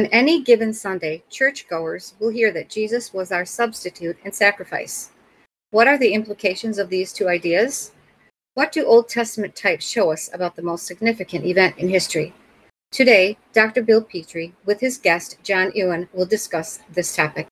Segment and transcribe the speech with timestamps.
[0.00, 5.10] On any given Sunday, churchgoers will hear that Jesus was our substitute and sacrifice.
[5.72, 7.92] What are the implications of these two ideas?
[8.54, 12.32] What do Old Testament types show us about the most significant event in history?
[12.90, 13.82] Today, Dr.
[13.82, 17.48] Bill Petrie, with his guest John Ewan, will discuss this topic.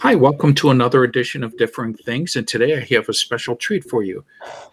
[0.00, 2.36] Hi, welcome to another edition of Differing Things.
[2.36, 4.24] And today I have a special treat for you.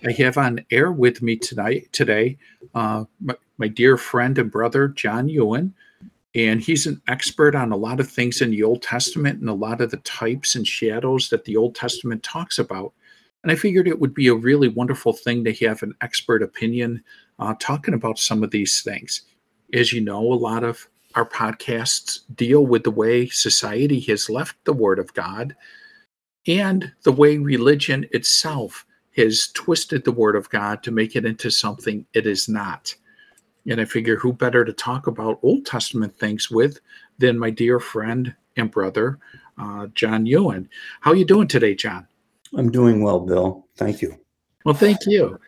[0.06, 2.38] I have on air with me tonight, today,
[2.76, 5.74] uh, my, my, dear friend and brother, John Ewan.
[6.36, 9.54] And he's an expert on a lot of things in the Old Testament and a
[9.54, 12.94] lot of the types and shadows that the Old Testament talks about.
[13.44, 17.04] And I figured it would be a really wonderful thing to have an expert opinion
[17.40, 19.22] uh, talking about some of these things.
[19.74, 24.56] As you know, a lot of our podcasts deal with the way society has left
[24.64, 25.56] the Word of God
[26.48, 31.50] and the way religion itself has twisted the Word of God to make it into
[31.50, 32.96] something it is not.
[33.68, 36.80] And I figure who better to talk about Old Testament things with
[37.18, 39.20] than my dear friend and brother,
[39.58, 40.70] uh, John Ewan.
[41.02, 42.08] How are you doing today, John?
[42.56, 43.68] I'm doing well, Bill.
[43.76, 44.18] Thank you.
[44.66, 45.40] Well, thank you.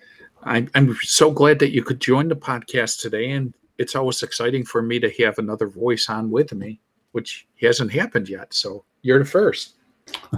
[0.44, 4.64] I'm, I'm so glad that you could join the podcast today and it's always exciting
[4.64, 6.80] for me to have another voice on with me,
[7.14, 8.54] which hasn't happened yet.
[8.54, 9.74] So you're the first.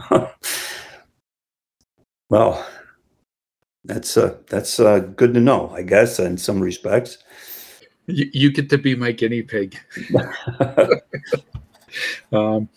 [2.30, 2.66] well,
[3.84, 7.18] that's uh, that's uh, good to know, I guess, in some respects.
[8.08, 9.78] You, you get to be my guinea pig.
[12.32, 12.70] um,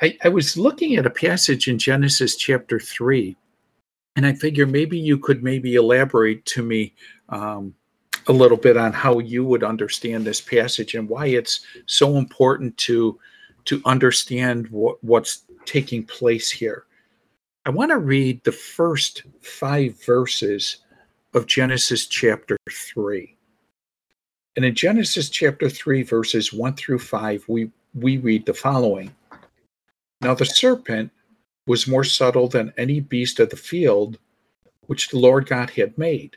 [0.00, 3.36] I, I was looking at a passage in Genesis chapter three,
[4.16, 6.94] and I figure maybe you could maybe elaborate to me
[7.28, 7.74] um,
[8.28, 12.76] a little bit on how you would understand this passage and why it's so important
[12.78, 13.18] to
[13.66, 16.84] to understand what, what's taking place here.
[17.66, 20.78] I want to read the first five verses
[21.34, 23.36] of Genesis chapter 3.
[24.54, 29.12] And in Genesis chapter 3, verses 1 through 5, we, we read the following
[30.20, 31.10] Now the serpent
[31.66, 34.18] was more subtle than any beast of the field
[34.86, 36.36] which the Lord God had made.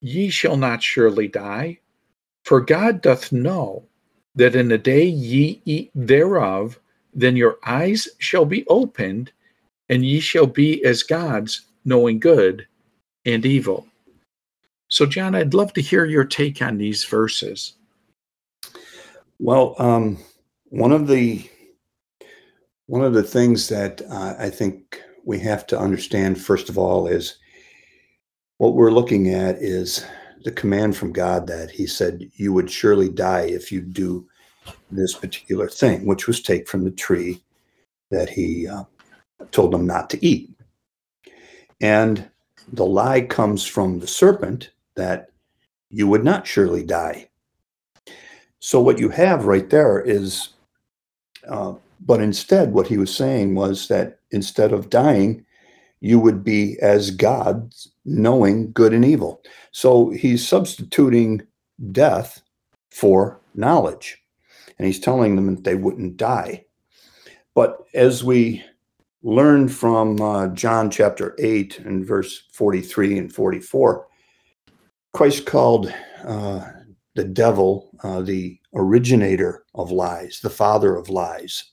[0.00, 1.78] Ye shall not surely die,
[2.44, 3.84] for God doth know
[4.34, 6.78] that in the day ye eat thereof,
[7.12, 9.32] then your eyes shall be opened,
[9.88, 12.66] and ye shall be as gods, knowing good
[13.24, 13.86] and evil.
[14.88, 17.74] So, John, I'd love to hear your take on these verses.
[19.38, 20.18] Well, um,
[20.70, 21.48] one of the
[22.86, 27.06] one of the things that uh, I think we have to understand first of all
[27.06, 27.38] is
[28.58, 30.04] what we're looking at is
[30.44, 34.26] the command from God that He said, You would surely die if you do
[34.90, 37.42] this particular thing, which was take from the tree
[38.10, 38.84] that He uh,
[39.50, 40.50] told them not to eat.
[41.80, 42.28] And
[42.72, 45.30] the lie comes from the serpent that
[45.90, 47.28] you would not surely die.
[48.60, 50.50] So, what you have right there is,
[51.48, 55.44] uh, but instead, what he was saying was that instead of dying,
[56.00, 57.72] you would be as God,
[58.08, 59.42] knowing good and evil.
[59.72, 61.42] So he's substituting
[61.92, 62.42] death
[62.90, 64.22] for knowledge.
[64.78, 66.64] And he's telling them that they wouldn't die.
[67.54, 68.62] But as we
[69.22, 74.06] learn from uh, John chapter 8 and verse 43 and 44,
[75.12, 75.92] Christ called
[76.24, 76.64] uh,
[77.16, 81.64] the devil uh, the originator of lies, the father of lies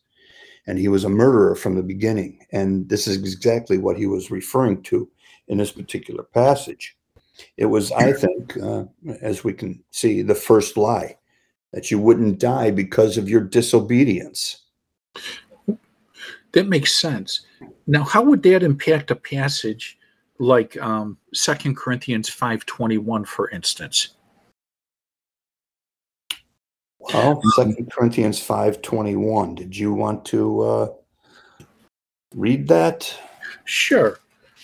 [0.68, 2.39] and he was a murderer from the beginning.
[2.51, 5.09] And this is exactly what he was referring to
[5.47, 6.97] in this particular passage.
[7.57, 8.86] It was, I think, uh,
[9.21, 11.18] as we can see, the first lie
[11.74, 14.63] that you wouldn't die because of your disobedience.
[16.53, 17.42] That makes sense.
[17.86, 19.97] Now, how would that impact a passage
[20.39, 24.15] like um, 2 Corinthians 5.21, for instance?
[27.13, 29.53] Well, Second Corinthians five twenty one.
[29.53, 30.88] Did you want to uh,
[32.33, 33.15] read that?
[33.65, 34.19] Sure.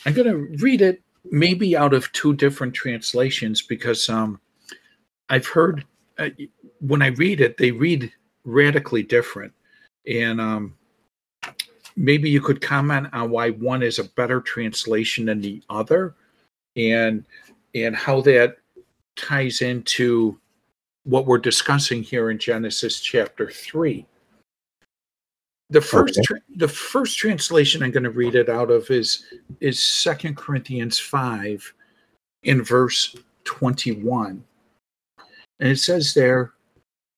[0.06, 4.39] I'm going to read it maybe out of two different translations because um,
[5.30, 5.86] I've heard
[6.18, 6.30] uh,
[6.80, 8.12] when I read it, they read
[8.44, 9.53] radically different.
[10.07, 10.75] And um,
[11.95, 16.15] maybe you could comment on why one is a better translation than the other
[16.75, 17.25] and
[17.75, 18.57] and how that
[19.15, 20.39] ties into
[21.04, 24.06] what we're discussing here in Genesis chapter 3.
[25.71, 26.25] The first Okay.
[26.25, 29.25] tra- the first translation I'm going to read it out of is
[29.62, 31.73] is Second Corinthians 5
[32.44, 33.15] in verse
[33.45, 34.44] 21.
[35.59, 36.53] And it says there,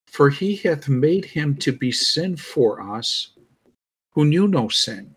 [0.06, 3.32] For he hath made him to be sin for us
[4.12, 5.16] who knew no sin,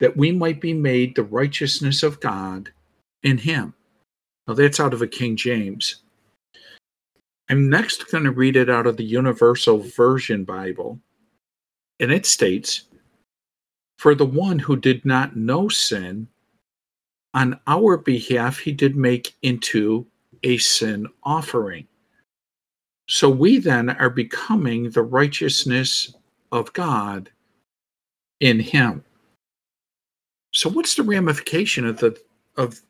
[0.00, 2.72] that we might be made the righteousness of God
[3.24, 3.74] in him.
[4.46, 5.96] Now that's out of a King James.
[7.50, 10.98] I'm next going to read it out of the Universal Version Bible.
[12.00, 12.82] And it states,
[13.98, 16.28] For the one who did not know sin,
[17.34, 20.06] on our behalf he did make into
[20.42, 21.86] a sin offering.
[23.08, 26.14] So we then are becoming the righteousness
[26.52, 27.30] of God
[28.40, 29.04] in him.
[30.52, 32.18] So what's the ramification of the
[32.56, 32.80] of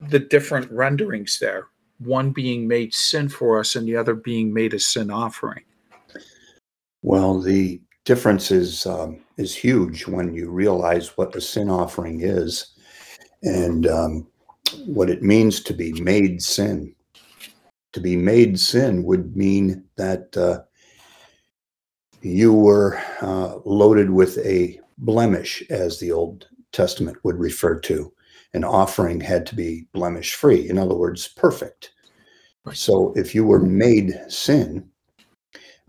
[0.00, 1.68] the different renderings there?
[1.98, 5.64] One being made sin for us and the other being made a sin offering.
[7.02, 12.74] Well, the difference is um, is huge when you realize what the sin offering is,
[13.42, 14.26] and um,
[14.86, 16.94] what it means to be made sin.
[17.92, 20.62] To be made sin would mean that uh,
[22.22, 28.12] you were uh, loaded with a blemish, as the Old Testament would refer to.
[28.54, 30.68] An offering had to be blemish free.
[30.68, 31.92] In other words, perfect.
[32.64, 32.76] Right.
[32.76, 34.88] So if you were made sin,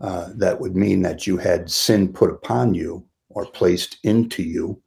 [0.00, 4.80] uh, that would mean that you had sin put upon you or placed into you,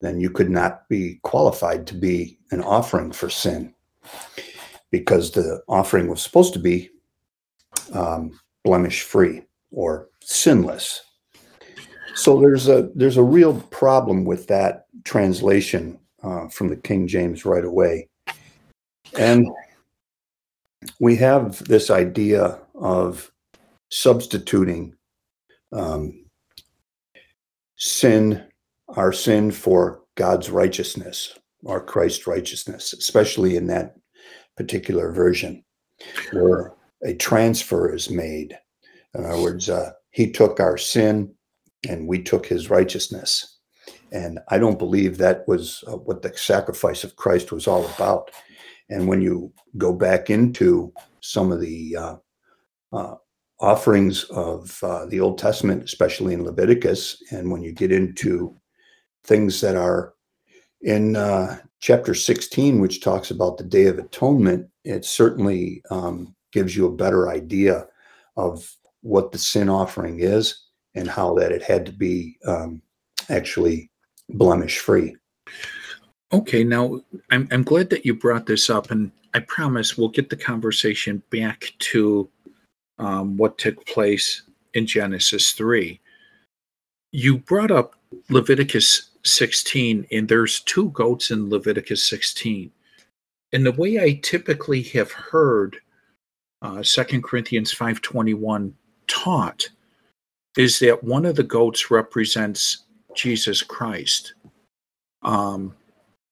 [0.00, 3.74] then you could not be qualified to be an offering for sin
[4.90, 6.90] because the offering was supposed to be
[7.92, 11.02] um, blemish free or sinless.
[12.14, 17.44] So there's a there's a real problem with that translation uh, from the King James
[17.44, 18.08] right away,
[19.18, 19.46] and
[20.98, 23.30] we have this idea of
[23.90, 24.94] substituting
[25.72, 26.26] um,
[27.76, 28.44] sin,
[28.88, 33.96] our sin, for God's righteousness or Christ's righteousness, especially in that
[34.56, 35.64] particular version
[36.32, 36.72] where
[37.04, 38.58] a transfer is made.
[39.14, 41.34] In other words, uh, he took our sin
[41.88, 43.58] and we took his righteousness.
[44.12, 48.30] And I don't believe that was uh, what the sacrifice of Christ was all about.
[48.88, 52.16] And when you go back into some of the uh,
[52.92, 53.14] uh,
[53.58, 58.54] offerings of uh, the Old Testament, especially in Leviticus, and when you get into
[59.24, 60.14] things that are
[60.82, 66.76] in uh, chapter 16, which talks about the Day of Atonement, it certainly um, gives
[66.76, 67.86] you a better idea
[68.36, 68.70] of
[69.00, 70.64] what the sin offering is
[70.94, 72.82] and how that it had to be um,
[73.28, 73.90] actually
[74.30, 75.16] blemish free.
[76.32, 77.00] Okay, now
[77.30, 81.22] I'm I'm glad that you brought this up, and I promise we'll get the conversation
[81.30, 82.28] back to
[82.98, 84.42] um, what took place
[84.74, 86.00] in Genesis three.
[87.12, 87.94] You brought up
[88.28, 92.70] Leviticus 16, and there's two goats in Leviticus 16.
[93.52, 95.78] And the way I typically have heard
[96.62, 98.72] uh, 2 Corinthians 5:21
[99.06, 99.68] taught
[100.56, 102.84] is that one of the goats represents
[103.14, 104.34] Jesus Christ.
[105.22, 105.74] Um,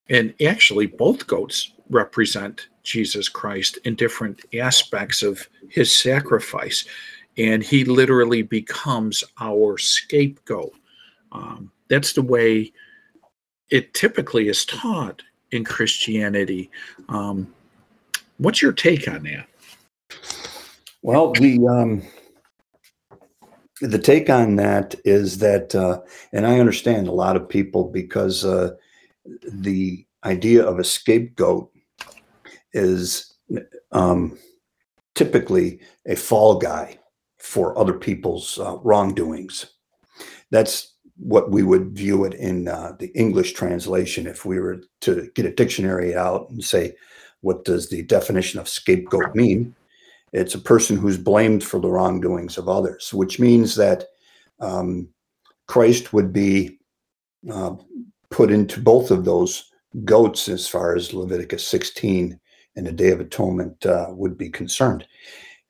[0.09, 6.84] and actually, both goats represent Jesus Christ in different aspects of his sacrifice.
[7.36, 10.72] And he literally becomes our scapegoat.
[11.32, 12.72] Um, that's the way
[13.70, 16.70] it typically is taught in Christianity.
[17.08, 17.52] Um,
[18.38, 19.48] what's your take on that?
[21.02, 22.02] Well, the um,
[23.80, 26.00] the take on that is that, uh,
[26.32, 28.70] and I understand a lot of people because uh,
[29.42, 31.74] the idea of a scapegoat
[32.75, 33.35] is
[33.93, 34.38] um,
[35.14, 36.99] typically a fall guy
[37.38, 39.66] for other people's uh, wrongdoings.
[40.50, 45.31] That's what we would view it in uh, the English translation if we were to
[45.35, 46.95] get a dictionary out and say,
[47.40, 49.75] what does the definition of scapegoat mean?
[50.33, 54.07] It's a person who's blamed for the wrongdoings of others, which means that
[54.59, 55.09] um,
[55.69, 56.78] Christ would be
[57.50, 57.76] uh,
[58.31, 59.71] put into both of those
[60.04, 62.40] goats as far as Leviticus 16
[62.76, 65.07] and the Day of Atonement uh, would be concerned.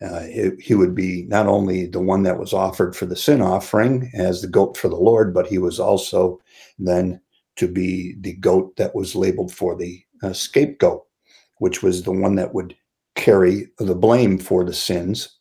[0.03, 3.41] Uh, he, he would be not only the one that was offered for the sin
[3.41, 6.41] offering as the goat for the Lord, but he was also
[6.79, 7.21] then
[7.57, 11.05] to be the goat that was labeled for the uh, scapegoat,
[11.59, 12.77] which was the one that would
[13.15, 15.39] carry the blame for the sins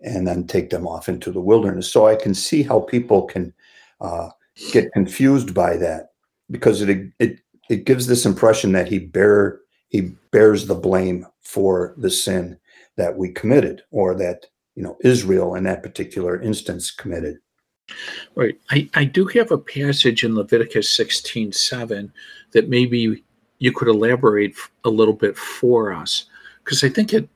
[0.00, 1.90] and then take them off into the wilderness.
[1.90, 3.52] So I can see how people can
[4.00, 4.28] uh,
[4.72, 6.10] get confused by that
[6.50, 11.94] because it it it gives this impression that he bear he bears the blame for
[11.96, 12.58] the sin
[12.96, 17.38] that we committed or that you know Israel in that particular instance committed.
[18.34, 18.58] Right.
[18.70, 22.12] I, I do have a passage in Leviticus 16 7
[22.52, 23.24] that maybe
[23.58, 26.26] you could elaborate a little bit for us
[26.64, 27.28] because I think it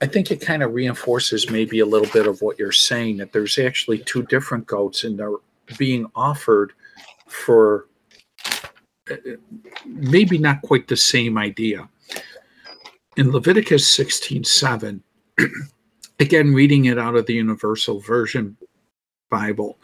[0.00, 3.32] I think it kind of reinforces maybe a little bit of what you're saying that
[3.32, 5.32] there's actually two different goats and they're
[5.76, 6.72] being offered
[7.26, 7.86] for
[9.10, 9.16] uh,
[9.84, 11.88] maybe not quite the same idea.
[13.18, 15.02] In Leviticus 16 7,
[16.20, 18.56] again, reading it out of the Universal Version
[19.28, 19.76] Bible,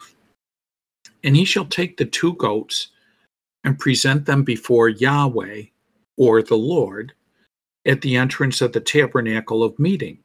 [1.21, 2.91] and he shall take the two goats
[3.65, 5.63] and present them before Yahweh
[6.15, 7.11] or the Lord
[7.85, 10.19] at the entrance of the tabernacle of meeting.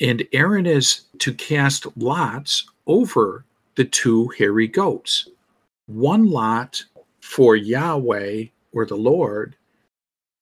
[0.00, 3.44] And Aaron is to cast lots over
[3.76, 5.28] the two hairy goats,
[5.86, 6.84] one lot
[7.20, 9.54] for Yahweh or the Lord,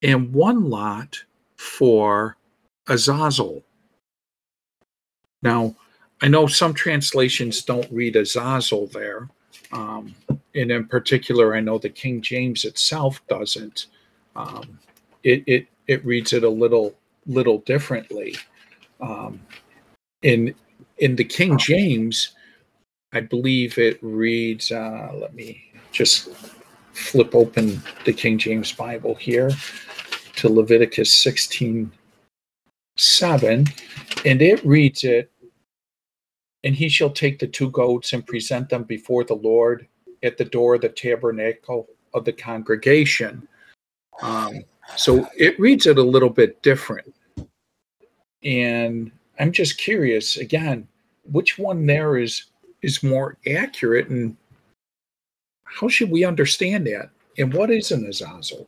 [0.01, 1.23] and one lot
[1.61, 2.39] for
[2.89, 3.63] Azazel.
[5.43, 5.77] Now,
[6.23, 9.29] I know some translations don't read Azazel there.
[9.73, 10.15] Um,
[10.55, 13.87] and in particular, I know the King James itself doesn't.
[14.35, 14.79] Um,
[15.23, 16.95] it, it it reads it a little
[17.27, 18.37] little differently.
[19.01, 19.39] Um,
[20.23, 20.55] in
[20.99, 22.35] in the King James,
[23.13, 24.73] I believe it reads.
[24.73, 25.63] Uh, let me
[25.93, 26.31] just
[26.93, 29.51] flip open the King James Bible here
[30.41, 31.93] to Leviticus 16
[32.97, 33.67] 7,
[34.25, 35.31] and it reads it,
[36.65, 39.87] and he shall take the two goats and present them before the Lord
[40.23, 43.47] at the door of the tabernacle of the congregation.
[44.23, 44.65] Um,
[44.97, 47.15] so it reads it a little bit different.
[48.43, 50.89] And I'm just curious again,
[51.31, 52.47] which one there is
[52.81, 54.37] is more accurate and
[55.65, 57.11] how should we understand that?
[57.39, 58.67] And what is an azazel?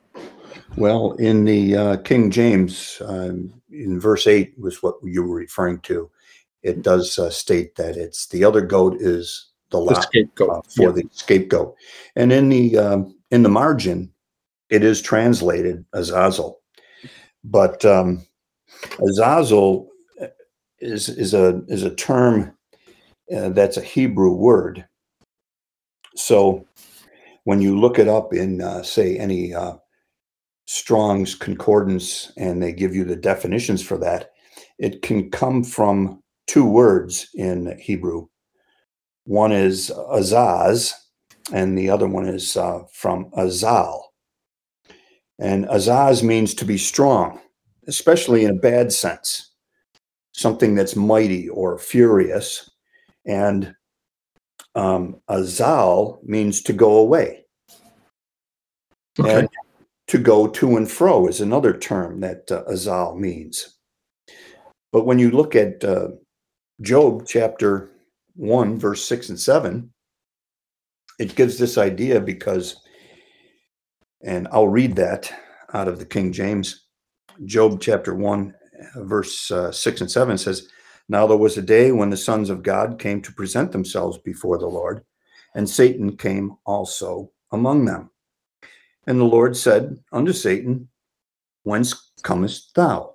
[0.77, 5.81] Well, in the uh, King James, um, in verse 8 was what you were referring
[5.81, 6.11] to.
[6.63, 10.83] It does uh, state that it's the other goat is the, the scapegoat uh, for
[10.83, 10.91] yeah.
[10.91, 11.75] the scapegoat.
[12.15, 14.13] And in the um, in the margin,
[14.71, 16.61] it is translated Azazel,
[17.43, 18.25] but um,
[19.01, 19.89] Azazel
[20.79, 22.57] is is a is a term
[23.35, 24.85] uh, that's a Hebrew word.
[26.15, 26.67] So
[27.45, 29.77] when you look it up in uh, say any uh,
[30.73, 34.31] Strong's concordance and they give you the definitions for that,
[34.79, 38.29] it can come from two words in Hebrew.
[39.25, 40.95] One is Azaz,
[41.53, 44.01] and the other one is uh, from Azal.
[45.39, 47.39] And azaz means to be strong,
[47.87, 49.53] especially in a bad sense,
[50.33, 52.71] something that's mighty or furious.
[53.27, 53.75] And
[54.75, 57.45] um, azal means to go away.
[59.21, 59.41] Okay.
[59.41, 59.49] And
[60.13, 63.79] to go to and fro is another term that uh, azal means.
[64.93, 66.09] But when you look at uh,
[66.83, 67.93] Job chapter
[68.35, 69.91] 1, verse 6 and 7,
[71.19, 72.77] it gives this idea because
[74.23, 75.33] and I'll read that
[75.73, 76.89] out of the King James.
[77.47, 78.55] Job chapter 1,
[78.97, 80.69] verse uh, 6 and 7 says,
[81.09, 84.59] Now there was a day when the sons of God came to present themselves before
[84.59, 85.05] the Lord,
[85.55, 88.11] and Satan came also among them.
[89.07, 90.89] And the Lord said unto Satan,
[91.65, 93.15] Whence comest thou?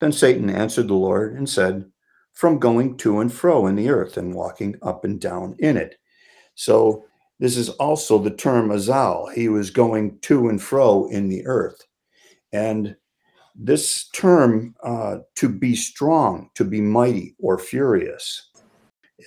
[0.00, 1.84] Then Satan answered the Lord and said,
[2.32, 5.96] From going to and fro in the earth and walking up and down in it.
[6.54, 7.04] So
[7.38, 9.32] this is also the term Azal.
[9.32, 11.80] He was going to and fro in the earth.
[12.52, 12.96] And
[13.54, 18.50] this term, uh, to be strong, to be mighty or furious,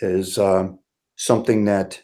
[0.01, 0.69] is uh,
[1.15, 2.01] something that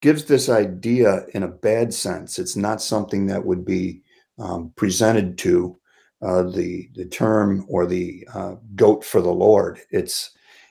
[0.00, 2.38] gives this idea in a bad sense.
[2.38, 4.02] It's not something that would be
[4.38, 5.78] um, presented to
[6.22, 9.80] uh, the the term or the uh, goat for the Lord.
[9.90, 10.30] It's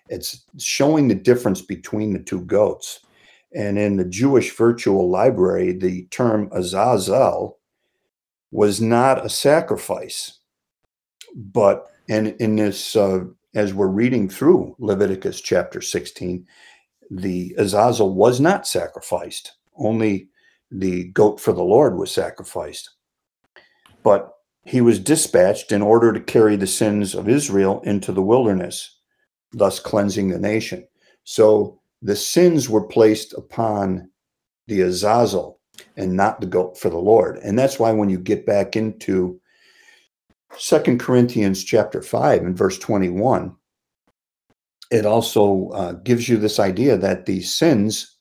[0.10, 3.00] it's showing the difference between the two goats.
[3.56, 7.58] And in the Jewish virtual library, the term Azazel
[8.52, 10.40] was not a sacrifice.
[11.36, 16.46] But and in this, uh, as we're reading through Leviticus chapter 16,
[17.10, 19.54] the Azazel was not sacrificed.
[19.78, 20.30] Only
[20.72, 22.90] the goat for the Lord was sacrificed.
[24.04, 24.32] But
[24.64, 29.00] he was dispatched in order to carry the sins of Israel into the wilderness,
[29.52, 30.88] thus cleansing the nation.
[31.24, 34.10] So the sins were placed upon
[34.68, 35.60] the Azazel
[35.98, 37.38] and not the goat for the Lord.
[37.38, 39.40] And that's why when you get back into
[40.58, 43.56] Second Corinthians chapter 5 and verse 21,
[44.96, 48.18] it also uh, gives you this idea that the sins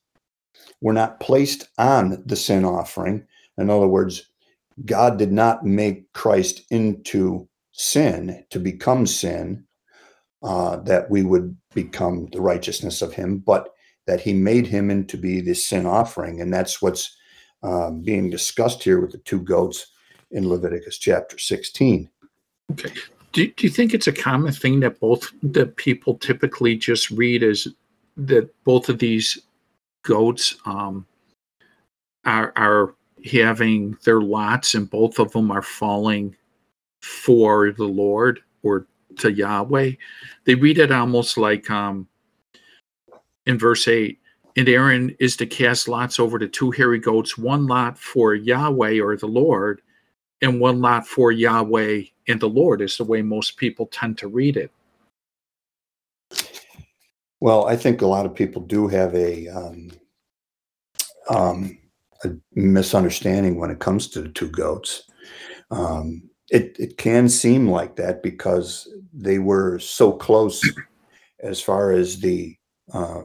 [0.80, 3.24] were not placed on the sin offering.
[3.56, 4.28] In other words,
[4.84, 9.64] God did not make Christ into sin to become sin,
[10.42, 13.68] uh, that we would become the righteousness of him, but
[14.08, 16.40] that he made him into be the sin offering.
[16.40, 17.16] And that's what's
[17.62, 19.92] um, being discussed here with the two goats
[20.32, 22.10] in Leviticus chapter 16.
[22.72, 22.90] Okay.
[23.34, 27.42] Do, do you think it's a common thing that both the people typically just read
[27.42, 27.66] as
[28.16, 29.38] that both of these
[30.04, 31.04] goats um,
[32.24, 32.94] are are
[33.30, 36.36] having their lots and both of them are falling
[37.02, 38.86] for the Lord or
[39.18, 39.92] to Yahweh?
[40.44, 42.06] They read it almost like um,
[43.46, 44.16] in verse 8
[44.56, 49.00] and Aaron is to cast lots over the two hairy goats, one lot for Yahweh
[49.00, 49.82] or the Lord,
[50.42, 54.28] and one lot for Yahweh and the Lord, is the way most people tend to
[54.28, 54.70] read it.
[57.40, 59.90] Well, I think a lot of people do have a, um,
[61.28, 61.78] um,
[62.24, 65.04] a misunderstanding when it comes to the two goats.
[65.70, 70.62] Um, it, it can seem like that because they were so close
[71.40, 72.56] as far as the
[72.92, 73.22] uh,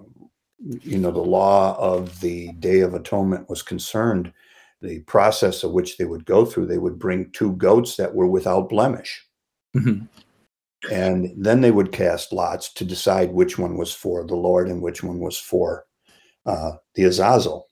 [0.59, 4.31] you know the law of the day of atonement was concerned
[4.81, 8.27] the process of which they would go through they would bring two goats that were
[8.27, 9.25] without blemish.
[9.75, 10.05] Mm-hmm.
[10.91, 14.81] and then they would cast lots to decide which one was for the lord and
[14.81, 15.85] which one was for
[16.45, 17.69] uh, the azazel.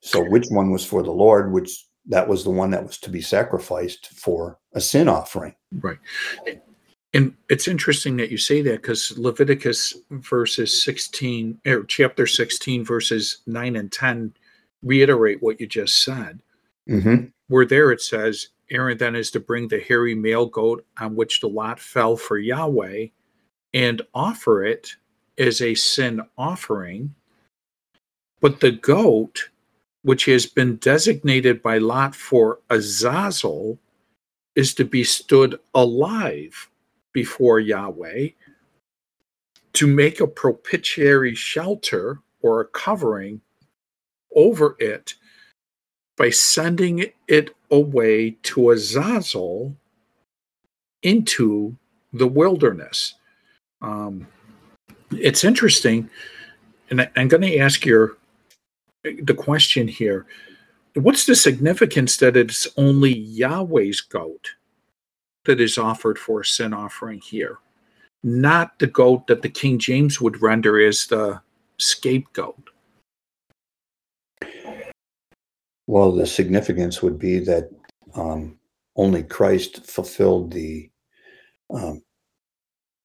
[0.00, 3.10] So which one was for the lord which that was the one that was to
[3.10, 5.54] be sacrificed for a sin offering.
[5.80, 5.98] Right.
[7.14, 13.38] And it's interesting that you say that because Leviticus verses 16 or chapter 16 verses
[13.46, 14.34] 9 and 10
[14.82, 16.40] reiterate what you just said.
[16.88, 17.26] Mm-hmm.
[17.48, 21.40] Where there it says, Aaron then is to bring the hairy male goat on which
[21.40, 23.06] the lot fell for Yahweh
[23.74, 24.90] and offer it
[25.38, 27.14] as a sin offering.
[28.40, 29.48] But the goat,
[30.02, 33.78] which has been designated by Lot for Azazel,
[34.54, 36.68] is to be stood alive
[37.12, 38.28] before Yahweh
[39.74, 43.40] to make a propitiatory shelter or a covering
[44.34, 45.14] over it
[46.16, 49.74] by sending it away to Azazel
[51.02, 51.76] into
[52.12, 53.14] the wilderness.
[53.82, 54.26] Um,
[55.12, 56.10] it's interesting,
[56.90, 58.16] and I, I'm going to ask your
[59.22, 60.26] the question here:
[60.94, 64.50] What's the significance that it's only Yahweh's goat
[65.44, 67.58] that is offered for a sin offering here,
[68.22, 71.40] not the goat that the King James would render as the
[71.78, 72.70] scapegoat.
[75.88, 77.70] Well, the significance would be that
[78.14, 78.58] um,
[78.94, 80.90] only Christ fulfilled the
[81.72, 82.02] um,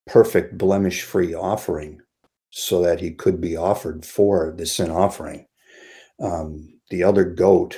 [0.06, 2.02] perfect blemish free offering
[2.50, 5.48] so that he could be offered for the sin offering.
[6.22, 7.78] Um, the other goat,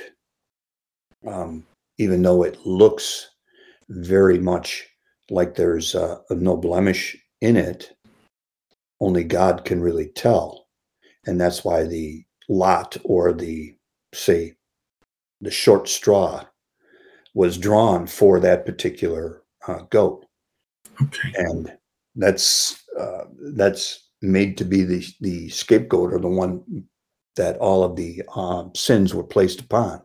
[1.24, 1.64] um,
[1.98, 3.30] even though it looks
[3.88, 4.88] very much
[5.30, 7.96] like there's a no blemish in it.
[9.00, 10.66] Only God can really tell.
[11.26, 13.76] And that's why the lot or the,
[14.12, 14.55] say,
[15.40, 16.44] the short straw
[17.34, 20.24] was drawn for that particular uh, goat.
[21.02, 21.32] Okay.
[21.36, 21.76] And
[22.14, 26.84] that's uh, that's made to be the the scapegoat or the one
[27.36, 30.00] that all of the uh, sins were placed upon.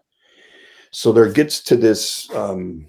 [0.91, 2.87] So there gets to this um,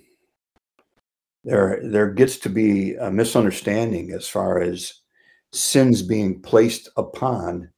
[1.45, 4.93] there there gets to be a misunderstanding as far as
[5.53, 7.71] sins being placed upon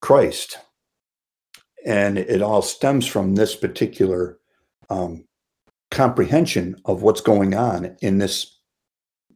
[0.00, 0.58] Christ,
[1.84, 4.38] and it all stems from this particular
[4.88, 5.24] um,
[5.90, 8.58] comprehension of what's going on in this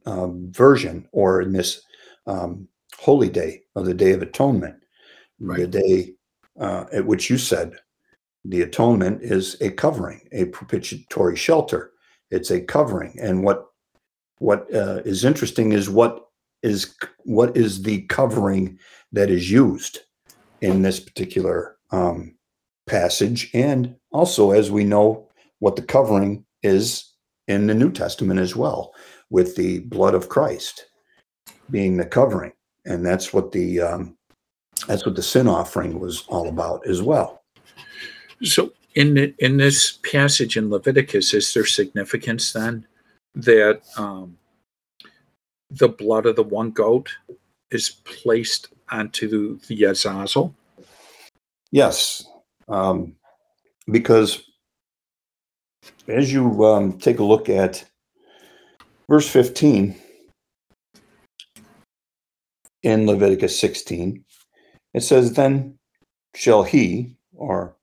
[0.05, 1.81] um, version or in this
[2.27, 4.75] um, holy day of the Day of Atonement,
[5.39, 5.59] right.
[5.59, 6.13] the day
[6.59, 7.73] uh, at which you said
[8.45, 11.91] the atonement is a covering, a propitiatory shelter
[12.31, 13.15] it's a covering.
[13.19, 13.67] And what
[14.39, 16.27] what uh, is interesting is what
[16.61, 18.79] is what is the covering
[19.11, 19.99] that is used
[20.61, 22.34] in this particular um,
[22.87, 25.27] passage, and also as we know
[25.59, 27.13] what the covering is
[27.47, 28.93] in the New Testament as well,
[29.29, 30.85] with the blood of Christ
[31.71, 32.53] being the covering,
[32.85, 34.17] and that's what the um,
[34.87, 37.43] that's what the sin offering was all about as well.
[38.43, 42.85] So in the, in this passage in Leviticus, is there significance then
[43.35, 44.37] that um,
[45.69, 47.09] the blood of the one goat
[47.71, 50.53] is placed onto the, the Azazel?
[51.71, 52.25] Yes,
[52.67, 53.15] um,
[53.91, 54.43] because
[56.07, 57.83] as you um, take a look at
[59.09, 59.95] verse 15
[62.83, 64.23] in Leviticus 16,
[64.93, 65.77] it says, Then
[66.35, 67.75] shall he, or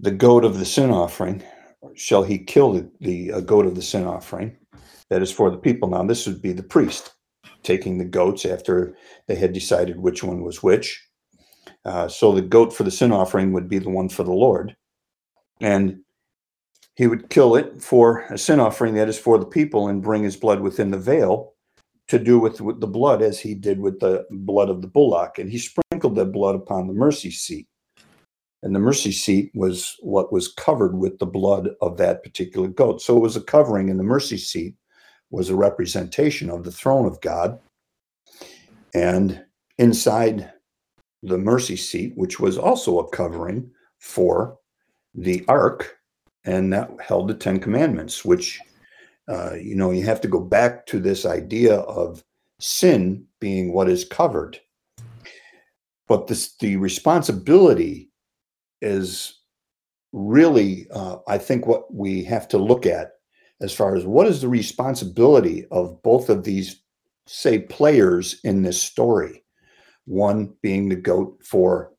[0.00, 1.42] the goat of the sin offering,
[1.94, 4.56] shall he kill the, the uh, goat of the sin offering
[5.10, 5.88] that is for the people.
[5.88, 7.12] Now, this would be the priest
[7.62, 11.02] taking the goats after they had decided which one was which.
[11.84, 14.76] Uh, so the goat for the sin offering would be the one for the Lord.
[15.60, 16.00] And
[16.94, 20.22] he would kill it for a sin offering that is for the people and bring
[20.22, 21.52] his blood within the veil
[22.08, 25.38] to do with, with the blood as he did with the blood of the bullock.
[25.38, 27.66] And he sprinkled that blood upon the mercy seat.
[28.62, 33.02] And the mercy seat was what was covered with the blood of that particular goat.
[33.02, 34.74] So it was a covering, and the mercy seat
[35.30, 37.58] was a representation of the throne of God.
[38.94, 39.44] And
[39.76, 40.50] inside
[41.24, 44.58] the mercy seat, which was also a covering for
[45.14, 45.96] the ark,
[46.44, 48.60] and that held the Ten Commandments, which,
[49.28, 52.22] uh, you know, you have to go back to this idea of
[52.60, 54.60] sin being what is covered.
[56.06, 58.10] But this, the responsibility
[58.82, 59.40] is
[60.12, 63.12] really, uh, I think, what we have to look at
[63.62, 66.82] as far as what is the responsibility of both of these,
[67.26, 69.43] say, players in this story.
[70.06, 71.92] One being the goat for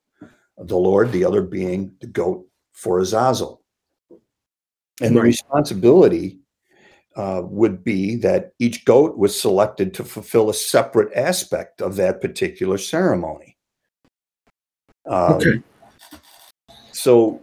[0.58, 3.62] the Lord, the other being the goat for Azazel.
[5.02, 5.22] And right.
[5.22, 6.39] the responsibility
[7.15, 12.22] uh, would be that each goat was selected to fulfill a separate aspect of that
[12.22, 13.58] particular ceremony.
[15.06, 15.62] Um, okay.
[16.91, 17.41] So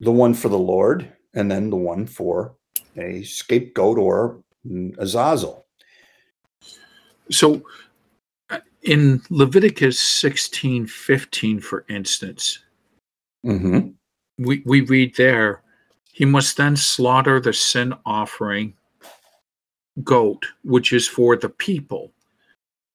[0.00, 2.56] the one for the Lord, and then the one for
[2.96, 4.42] a scapegoat or
[4.98, 5.66] Azazel.
[7.30, 7.62] So
[8.82, 12.58] in Leviticus 16 15, for instance,
[13.44, 13.90] mm-hmm.
[14.38, 15.62] we, we read there,
[16.12, 18.74] he must then slaughter the sin offering
[20.02, 22.12] goat, which is for the people.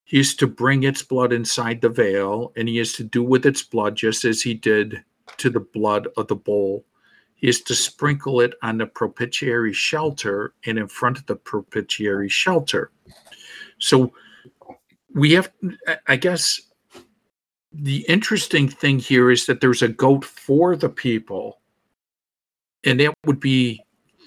[0.04, 3.46] He is to bring its blood inside the veil, and he is to do with
[3.46, 5.04] its blood just as he did
[5.38, 6.86] to the blood of the bull
[7.36, 12.30] He is to sprinkle it on the propitiatory shelter and in front of the propitiatory
[12.30, 12.92] shelter.
[13.80, 14.14] So
[15.14, 15.52] we have,
[16.08, 16.62] I guess,
[17.72, 21.60] the interesting thing here is that there's a goat for the people,
[22.84, 23.82] and that would be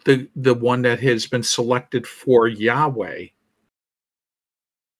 [0.05, 3.27] the the one that has been selected for Yahweh.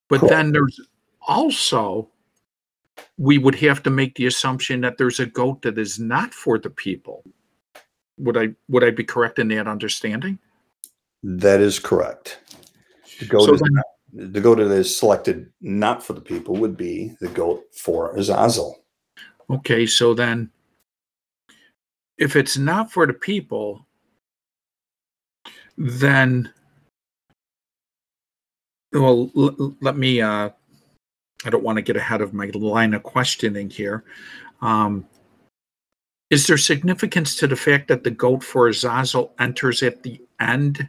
[0.09, 0.29] But cool.
[0.29, 0.81] then there's
[1.27, 2.09] also
[3.17, 6.59] we would have to make the assumption that there's a goat that is not for
[6.59, 7.25] the people
[8.21, 10.39] would I would I be correct in that understanding?
[11.23, 12.39] That is correct.
[13.19, 16.77] The goat, so is, then, the goat that is selected not for the people would
[16.77, 18.85] be the goat for Azazel.
[19.49, 20.51] Okay, so then
[22.19, 23.87] if it's not for the people,
[25.77, 26.53] then
[28.93, 30.51] well l- let me uh
[31.45, 34.05] i don't want to get ahead of my line of questioning here
[34.63, 35.07] um
[36.31, 40.89] is there significance to the fact that the goat for Azazel enters at the end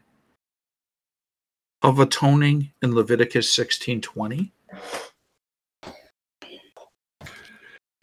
[1.82, 4.52] of atoning in Leviticus 16:20?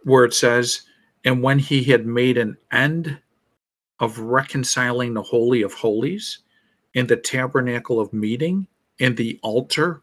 [0.03, 0.83] Where it says,
[1.25, 3.21] "And when he had made an end
[4.01, 6.39] of reconciling the holy of holies
[6.95, 10.03] and the tabernacle of meeting and the altar,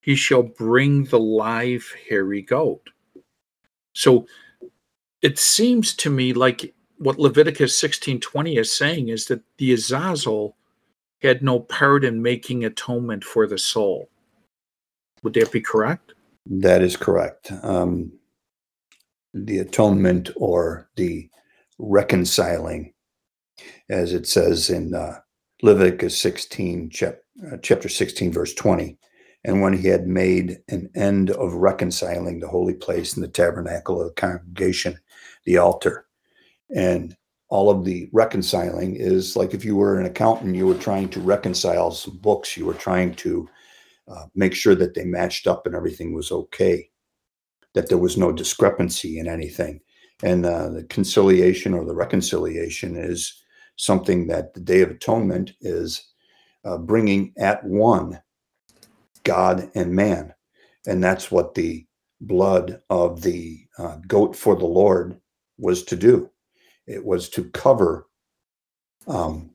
[0.00, 2.90] he shall bring the live hairy goat."
[3.94, 4.26] So
[5.22, 10.56] it seems to me like what Leviticus 16:20 is saying is that the Azazel
[11.24, 14.08] had no part in making atonement for the soul.
[15.22, 16.12] Would that be correct?
[16.46, 17.50] That is correct.
[17.62, 18.12] Um,
[19.32, 21.28] the atonement or the
[21.78, 22.92] reconciling,
[23.88, 25.20] as it says in uh,
[25.62, 28.98] Leviticus 16, chap- uh, chapter 16, verse 20.
[29.44, 34.00] And when he had made an end of reconciling the holy place and the tabernacle
[34.00, 34.98] of the congregation,
[35.44, 36.06] the altar.
[36.74, 37.16] And
[37.48, 41.20] all of the reconciling is like if you were an accountant, you were trying to
[41.20, 43.48] reconcile some books, you were trying to
[44.08, 46.88] uh, make sure that they matched up and everything was okay,
[47.74, 49.80] that there was no discrepancy in anything.
[50.22, 53.42] And uh, the conciliation or the reconciliation is
[53.76, 56.12] something that the Day of Atonement is
[56.64, 58.20] uh, bringing at one
[59.24, 60.34] God and man.
[60.86, 61.86] And that's what the
[62.20, 65.18] blood of the uh, goat for the Lord
[65.58, 66.30] was to do.
[66.86, 68.06] It was to cover
[69.06, 69.50] um,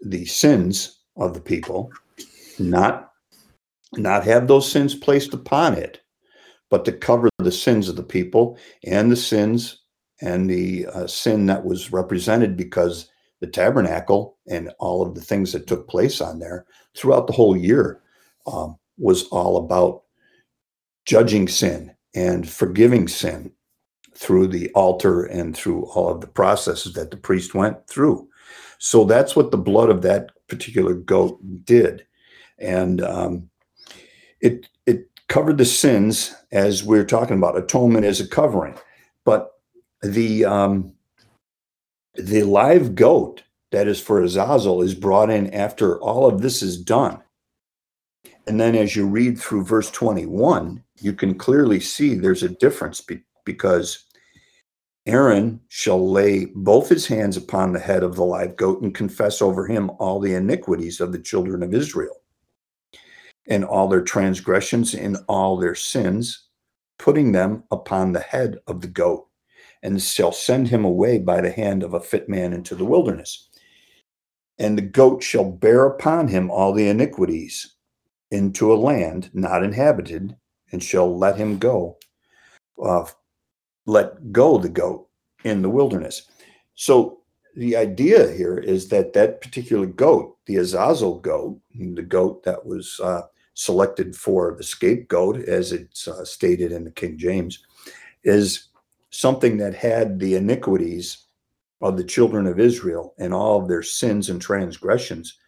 [0.00, 1.90] the sins of the people,
[2.58, 3.08] not
[3.94, 6.00] not have those sins placed upon it,
[6.70, 9.82] but to cover the sins of the people and the sins
[10.22, 15.52] and the uh, sin that was represented because the tabernacle and all of the things
[15.52, 16.64] that took place on there
[16.96, 18.00] throughout the whole year
[18.46, 20.04] um, was all about
[21.04, 23.52] judging sin and forgiving sin
[24.22, 28.28] through the altar and through all of the processes that the priest went through.
[28.78, 32.06] So that's what the blood of that particular goat did,
[32.58, 33.50] and um,
[34.40, 37.56] it it covered the sins as we're talking about.
[37.56, 38.78] Atonement as a covering,
[39.24, 39.50] but
[40.02, 40.94] the um,
[42.14, 46.80] the live goat that is for Azazel is brought in after all of this is
[46.80, 47.20] done.
[48.46, 53.00] And then as you read through verse 21, you can clearly see there's a difference
[53.00, 54.04] be- because
[55.06, 59.42] Aaron shall lay both his hands upon the head of the live goat and confess
[59.42, 62.22] over him all the iniquities of the children of Israel
[63.48, 66.46] and all their transgressions and all their sins,
[66.98, 69.26] putting them upon the head of the goat,
[69.82, 73.48] and shall send him away by the hand of a fit man into the wilderness.
[74.58, 77.74] And the goat shall bear upon him all the iniquities
[78.30, 80.36] into a land not inhabited,
[80.70, 81.98] and shall let him go,
[82.82, 83.06] uh,
[83.86, 85.08] let go the goat
[85.44, 86.28] in the wilderness.
[86.74, 87.20] So
[87.56, 92.98] the idea here is that that particular goat, the Azazel goat, the goat that was
[93.02, 93.22] uh,
[93.54, 97.64] selected for the scapegoat, as it's uh, stated in the King James,
[98.24, 98.68] is
[99.10, 101.26] something that had the iniquities
[101.82, 105.38] of the children of Israel and all of their sins and transgressions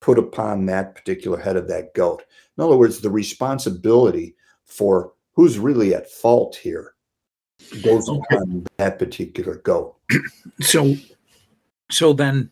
[0.00, 2.22] put upon that particular head of that goat.
[2.56, 6.94] In other words, the responsibility for who's really at fault here
[7.82, 9.96] goes on that particular goat.
[10.60, 10.94] So,
[11.90, 12.50] so then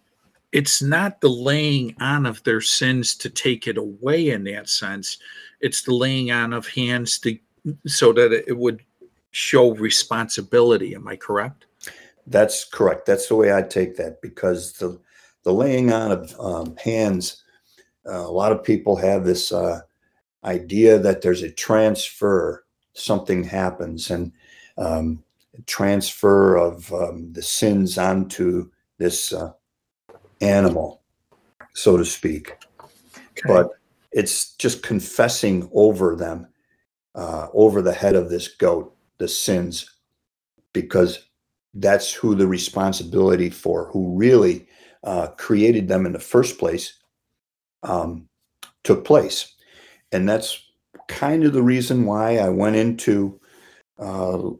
[0.53, 5.19] it's not the laying on of their sins to take it away in that sense.
[5.61, 7.39] It's the laying on of hands to
[7.87, 8.83] so that it would
[9.33, 10.95] show responsibility.
[10.95, 11.67] Am I correct?
[12.27, 13.07] That's correct.
[13.07, 15.01] That's the way I take that because the
[15.43, 17.43] the laying on of um, hands.
[18.09, 19.81] Uh, a lot of people have this uh,
[20.45, 24.33] idea that there's a transfer, something happens, and
[24.79, 25.23] um,
[25.67, 29.53] transfer of um, the sins onto this uh,
[30.41, 31.03] animal,
[31.75, 32.57] so to speak.
[33.15, 33.43] Okay.
[33.47, 33.71] But
[34.13, 36.47] it's just confessing over them,
[37.15, 39.91] uh, over the head of this goat, the sins,
[40.73, 41.27] because
[41.75, 44.67] that's who the responsibility for who really
[45.05, 46.99] uh, created them in the first place
[47.83, 48.29] um,
[48.83, 49.55] took place
[50.13, 50.63] and that's
[51.09, 53.39] kind of the reason why i went into
[53.99, 54.51] uh,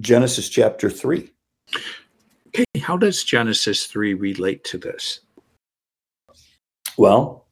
[0.00, 1.30] genesis chapter 3
[2.48, 5.20] okay how does genesis 3 relate to this
[6.96, 7.46] well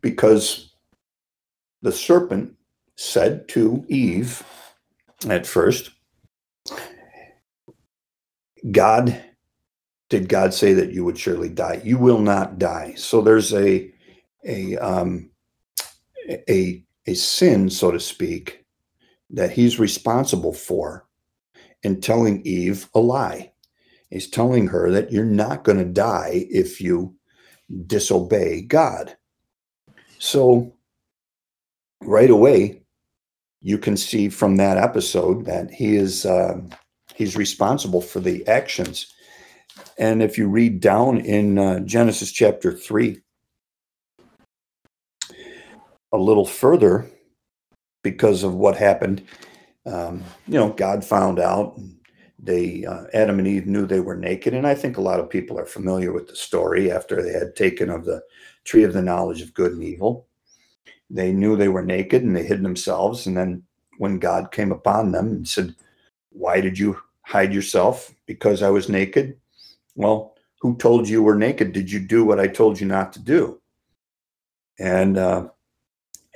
[0.00, 0.74] because
[1.82, 2.54] the serpent
[2.96, 4.42] said to eve
[5.28, 5.90] at first
[8.70, 9.20] God,
[10.08, 11.80] did God say that you would surely die?
[11.82, 12.94] You will not die.
[12.96, 13.92] So there's a
[14.44, 15.30] a um,
[16.48, 18.61] a a sin, so to speak,
[19.32, 21.06] that he's responsible for
[21.82, 23.52] in telling Eve a lie.
[24.10, 27.16] He's telling her that you're not going to die if you
[27.86, 29.16] disobey God.
[30.18, 30.74] So
[32.02, 32.82] right away,
[33.60, 36.60] you can see from that episode that he is uh,
[37.14, 39.12] He's responsible for the actions.
[39.98, 43.20] And if you read down in uh, Genesis chapter 3,
[46.12, 47.06] a little further,
[48.02, 49.22] because of what happened,
[49.86, 51.78] um, you know, God found out.
[52.44, 54.52] They, uh, Adam and Eve knew they were naked.
[54.52, 57.54] And I think a lot of people are familiar with the story after they had
[57.54, 58.20] taken of the
[58.64, 60.26] tree of the knowledge of good and evil.
[61.08, 63.26] They knew they were naked and they hid themselves.
[63.26, 63.62] And then
[63.98, 65.74] when God came upon them and said,
[66.30, 69.36] Why did you hide yourself because I was naked?
[69.94, 71.72] Well, who told you were naked?
[71.72, 73.60] Did you do what I told you not to do?
[74.78, 75.48] And uh,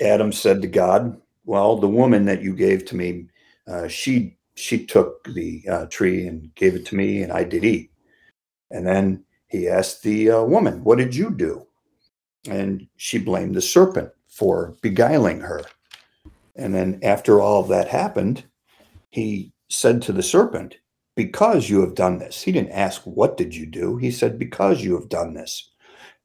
[0.01, 3.27] Adam said to God, Well, the woman that you gave to me,
[3.67, 7.65] uh, she she took the uh, tree and gave it to me, and I did
[7.65, 7.91] eat.
[8.71, 11.67] And then he asked the uh, woman, What did you do?
[12.49, 15.63] And she blamed the serpent for beguiling her.
[16.57, 18.45] And then after all that happened,
[19.11, 20.79] he said to the serpent,
[21.15, 22.43] Because you have done this.
[22.43, 23.99] He didn't ask, What did you do?
[23.99, 25.71] He said, Because you have done this.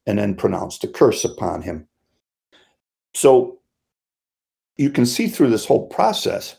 [0.08, 1.88] And then pronounced a curse upon him.
[3.14, 3.61] So
[4.82, 6.58] you can see through this whole process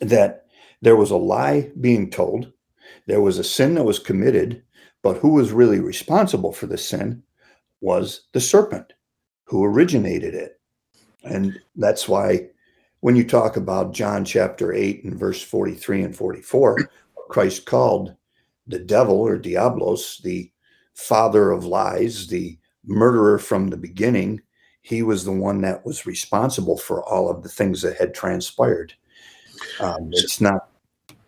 [0.00, 0.46] that
[0.82, 2.52] there was a lie being told,
[3.06, 4.62] there was a sin that was committed,
[5.02, 7.22] but who was really responsible for the sin
[7.80, 8.92] was the serpent
[9.44, 10.60] who originated it.
[11.22, 12.48] And that's why
[13.00, 16.90] when you talk about John chapter 8 and verse 43 and 44,
[17.28, 18.14] Christ called
[18.66, 20.50] the devil or Diablos the
[20.94, 24.40] father of lies, the murderer from the beginning.
[24.86, 28.94] He was the one that was responsible for all of the things that had transpired.
[29.80, 30.68] Um, it's not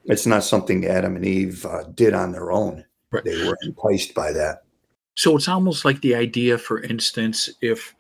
[0.05, 2.85] it's not something Adam and Eve uh, did on their own.
[3.11, 3.25] Right.
[3.25, 4.62] They were enticed by that.
[5.16, 7.97] So it's almost like the idea, for instance, if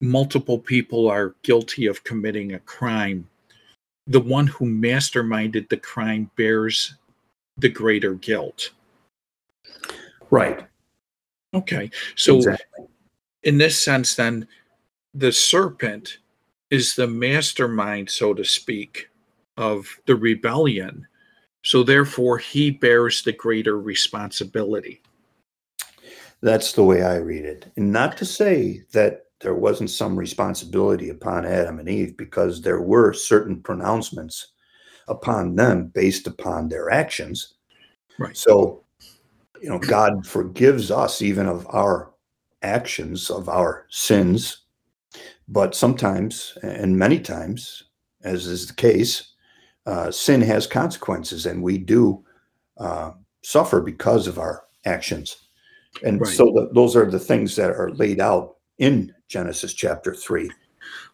[0.00, 3.28] multiple people are guilty of committing a crime,
[4.08, 6.96] the one who masterminded the crime bears
[7.56, 8.70] the greater guilt.
[10.30, 10.66] Right.
[11.54, 11.88] Okay.
[12.16, 12.86] So, exactly.
[13.44, 14.48] in this sense, then,
[15.14, 16.18] the serpent
[16.70, 19.08] is the mastermind, so to speak,
[19.56, 21.06] of the rebellion.
[21.62, 25.02] So, therefore, he bears the greater responsibility.
[26.40, 27.70] That's the way I read it.
[27.76, 32.80] And not to say that there wasn't some responsibility upon Adam and Eve, because there
[32.80, 34.48] were certain pronouncements
[35.08, 37.54] upon them based upon their actions.
[38.18, 38.36] Right.
[38.36, 38.82] So,
[39.60, 42.12] you know, God forgives us even of our
[42.62, 44.61] actions, of our sins.
[45.48, 47.84] But sometimes, and many times,
[48.22, 49.32] as is the case,
[49.86, 52.24] uh, sin has consequences, and we do
[52.78, 55.36] uh, suffer because of our actions.
[56.04, 56.30] And Right.
[56.34, 60.50] so the, those are the things that are laid out in Genesis chapter 3.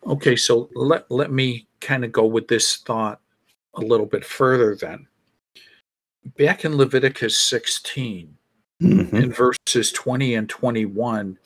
[0.07, 3.21] Okay, so let, let me kind of go with this thought
[3.75, 5.07] a little bit further then.
[6.37, 8.35] Back in Leviticus 16,
[8.83, 9.13] Mhm.
[9.13, 11.37] in verses 20 and 21,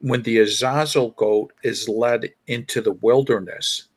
[0.00, 3.88] when the Azazel goat is led into the wilderness,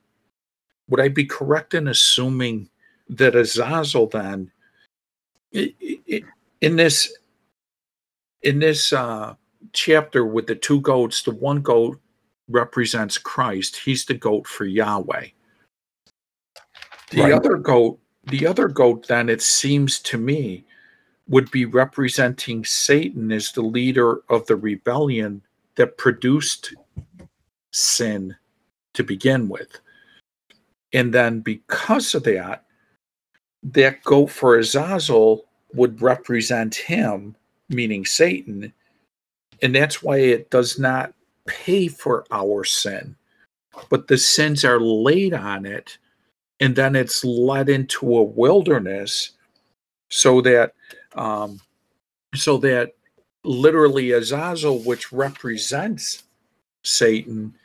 [0.90, 2.70] would I be correct in assuming
[3.10, 4.52] that Azazel then,
[5.52, 7.16] in this
[8.42, 9.36] in this uh,
[9.74, 12.00] chapter with the two goats, the one goat
[12.50, 13.76] represents Christ.
[13.78, 15.28] He's the goat for Yahweh.
[17.12, 17.34] The Right.
[17.34, 20.66] other goat, the other goat, then it seems to me,
[21.28, 25.42] would be representing Satan as the leader of the rebellion
[25.82, 26.76] that produced
[27.72, 28.36] sin
[28.94, 29.80] to begin with.
[30.94, 32.66] And then because of that,
[33.64, 37.36] that goat for Azazel would represent him,
[37.70, 38.72] meaning Satan.
[39.64, 41.16] And that's why it does not
[41.48, 43.16] pay for our sin,
[43.90, 45.98] but the sins are laid on it.
[46.60, 49.32] And then it's led into a wilderness
[50.12, 50.76] so that
[51.16, 51.60] um,
[52.36, 52.94] so that
[53.44, 56.24] literally Azazel, which represents
[56.84, 57.56] Satan,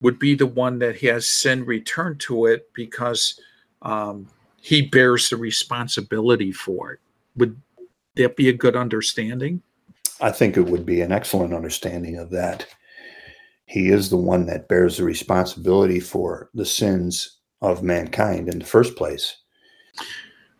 [0.00, 3.40] would be the one that has sin returned to it because
[3.82, 4.28] um,
[4.60, 7.00] he bears the responsibility for it.
[7.36, 7.60] Would
[8.16, 9.62] that be a good understanding?
[10.20, 12.66] I think it would be an excellent understanding of that.
[13.66, 18.64] He is the one that bears the responsibility for the sins of mankind in the
[18.64, 19.38] first place.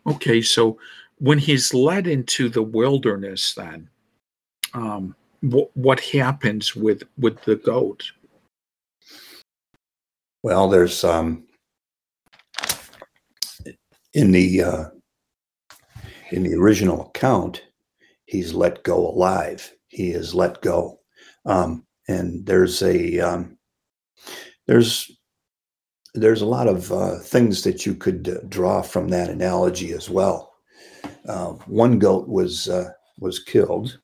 [0.07, 0.79] Okay, so
[1.19, 3.89] when he's led into the wilderness, then
[4.75, 8.03] um, what happens with with the goat?
[10.43, 11.45] Well, there's um,
[14.13, 14.85] in the uh,
[16.31, 17.63] in the original account,
[18.25, 19.71] he's let go alive.
[19.87, 20.99] He is let go,
[21.45, 23.57] um, and there's a um,
[24.67, 25.11] there's
[26.13, 30.09] there's a lot of uh, things that you could uh, draw from that analogy as
[30.09, 30.53] well.
[31.27, 33.99] Uh, one goat was uh, was killed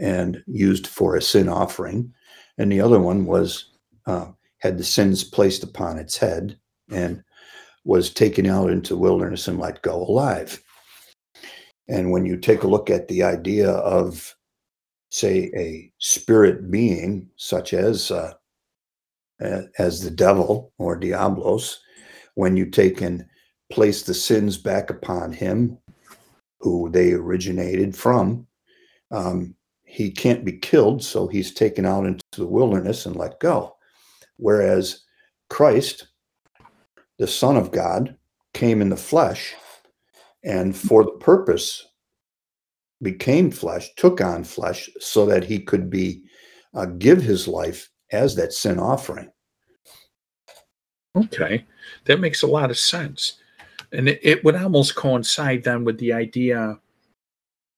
[0.00, 2.12] and used for a sin offering,
[2.58, 3.72] and the other one was
[4.06, 4.26] uh,
[4.58, 6.58] had the sins placed upon its head
[6.90, 7.22] and
[7.84, 10.62] was taken out into wilderness and let go alive.
[11.88, 14.34] And when you take a look at the idea of,
[15.10, 18.34] say, a spirit being such as uh,
[19.78, 21.76] as the devil or Diabolos,
[22.34, 23.26] when you take and
[23.72, 25.78] place the sins back upon him,
[26.60, 28.46] who they originated from,
[29.10, 29.54] um,
[29.90, 33.76] he can't be killed, so he's taken out into the wilderness and let go.
[34.36, 35.00] Whereas
[35.48, 36.06] Christ,
[37.18, 38.16] the Son of God,
[38.54, 39.54] came in the flesh
[40.44, 41.88] and for the purpose
[43.02, 46.22] became flesh, took on flesh, so that he could be
[46.74, 49.30] uh, give his life as that sin offering.
[51.16, 51.66] Okay,
[52.04, 53.38] that makes a lot of sense.
[53.92, 56.78] And it, it would almost coincide then with the idea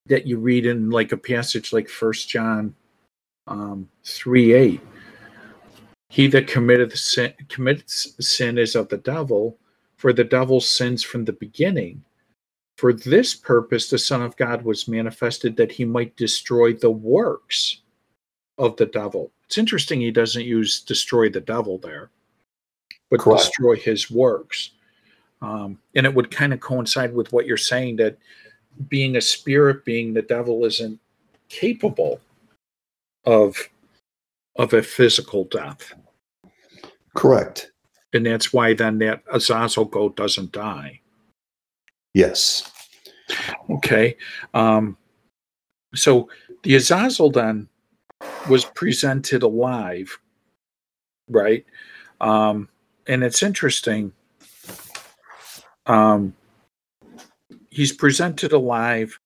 [0.06, 2.74] that you read in like a passage like First John
[3.46, 4.80] um, 3 8.
[6.08, 9.58] He that committeth sin, commits sin is of the devil,
[9.96, 12.02] for the devil sins from the beginning.
[12.76, 17.82] For this purpose, the Son of God was manifested that he might destroy the works
[18.58, 19.30] of the devil.
[19.46, 22.10] It's interesting he doesn't use destroy the devil there,
[23.10, 23.44] but Correct.
[23.44, 24.70] destroy his works.
[25.40, 28.16] Um, and it would kind of coincide with what you're saying that
[28.88, 30.98] being a spirit being, the devil isn't
[31.48, 32.20] capable
[33.24, 33.56] of
[34.56, 35.94] of a physical death.
[37.14, 37.72] Correct.
[38.12, 41.00] And that's why then that Azazel goat doesn't die.
[42.14, 42.70] Yes.
[43.70, 44.16] Okay.
[44.52, 44.96] Um,
[45.94, 46.28] so
[46.62, 47.68] the Azazel then
[48.48, 50.18] was presented alive,
[51.28, 51.64] right?
[52.20, 52.68] Um,
[53.06, 54.12] and it's interesting.
[55.86, 56.34] Um,
[57.72, 59.18] he's presented alive,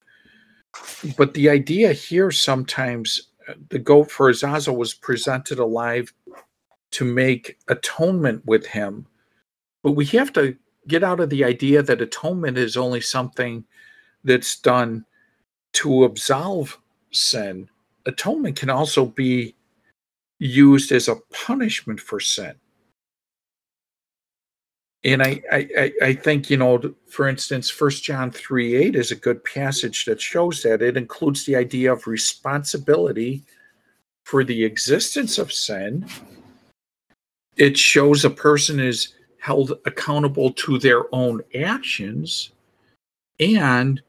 [1.18, 6.12] but the idea here sometimes uh, the goat for Azazel was presented alive
[6.92, 9.06] to make atonement with him.
[9.82, 13.64] But we have to get out of the idea that atonement is only something
[14.22, 15.04] that's done
[15.74, 16.78] to absolve
[17.10, 17.68] sin.
[18.06, 19.56] Atonement can also be
[20.38, 22.54] used as a punishment for sin.
[25.06, 29.16] And I, I, I think, you know, for instance, First John 3 8 is a
[29.16, 30.82] good passage that shows that.
[30.82, 33.44] It includes the idea of responsibility
[34.24, 36.08] for the existence of sin.
[37.56, 42.50] It shows a person is held accountable to their own actions.
[43.38, 44.02] And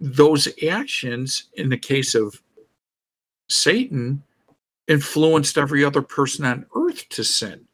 [0.00, 2.40] those actions, in the case of
[3.50, 4.22] Satan,
[4.88, 7.66] influenced every other person on earth to sin.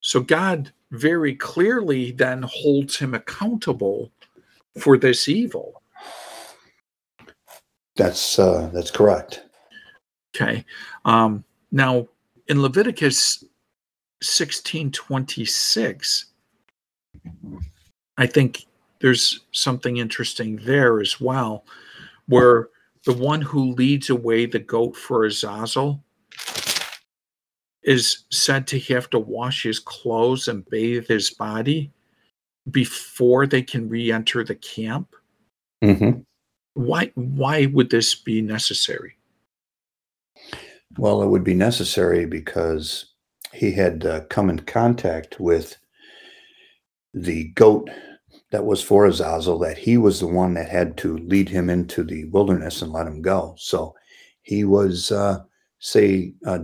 [0.00, 4.10] So God very clearly then holds him accountable
[4.78, 5.82] for this evil.
[7.96, 9.44] That's uh, that's correct.
[10.34, 10.64] Okay.
[11.04, 12.08] Um, now
[12.48, 13.44] in Leviticus
[14.20, 16.24] 1626,
[18.16, 18.66] I think
[19.00, 21.64] there's something interesting there as well,
[22.26, 22.70] where
[23.04, 26.02] the one who leads away the goat for Azazel
[27.84, 31.90] is said to have to wash his clothes and bathe his body
[32.70, 35.14] before they can re-enter the camp.
[35.82, 36.20] Mm-hmm.
[36.74, 37.12] Why?
[37.14, 39.16] Why would this be necessary?
[40.96, 43.12] Well, it would be necessary because
[43.52, 45.76] he had uh, come in contact with
[47.12, 47.90] the goat
[48.50, 52.02] that was for Azazel, that he was the one that had to lead him into
[52.02, 53.54] the wilderness and let him go.
[53.58, 53.94] So
[54.42, 55.40] he was, uh,
[55.78, 56.60] say, uh,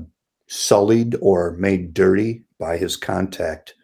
[0.51, 3.75] sullied or made dirty by his contact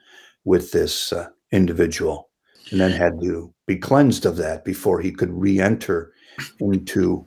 [0.45, 2.29] with this uh, individual,
[2.71, 6.13] and then had to be cleansed of that before he could re enter
[6.59, 7.27] into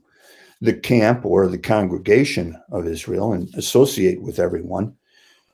[0.62, 4.94] the camp or the congregation of Israel and associate with everyone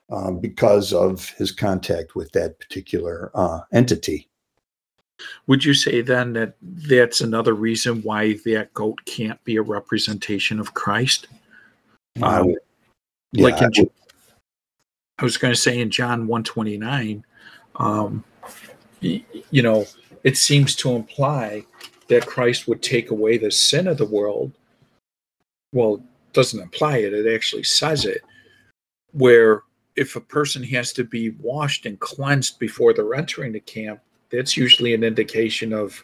[0.10, 4.28] uh, because of his contact with that particular uh, entity.
[5.48, 10.60] Would you say then that that's another reason why that goat can't be a representation
[10.60, 11.28] of Christ?
[12.22, 12.56] Um,
[13.38, 13.92] yeah, like in, I would-
[15.18, 17.24] I was going to say in John 129,
[17.78, 18.24] um,
[19.02, 19.86] you know,
[20.24, 21.66] it seems to imply
[22.10, 24.52] that Christ would take away the sin of the world.
[25.72, 28.22] Well, it doesn't imply it, it actually says it.
[29.14, 29.62] Where
[29.96, 34.58] if a person has to be washed and cleansed before they're entering the camp, that's
[34.58, 36.04] usually an indication of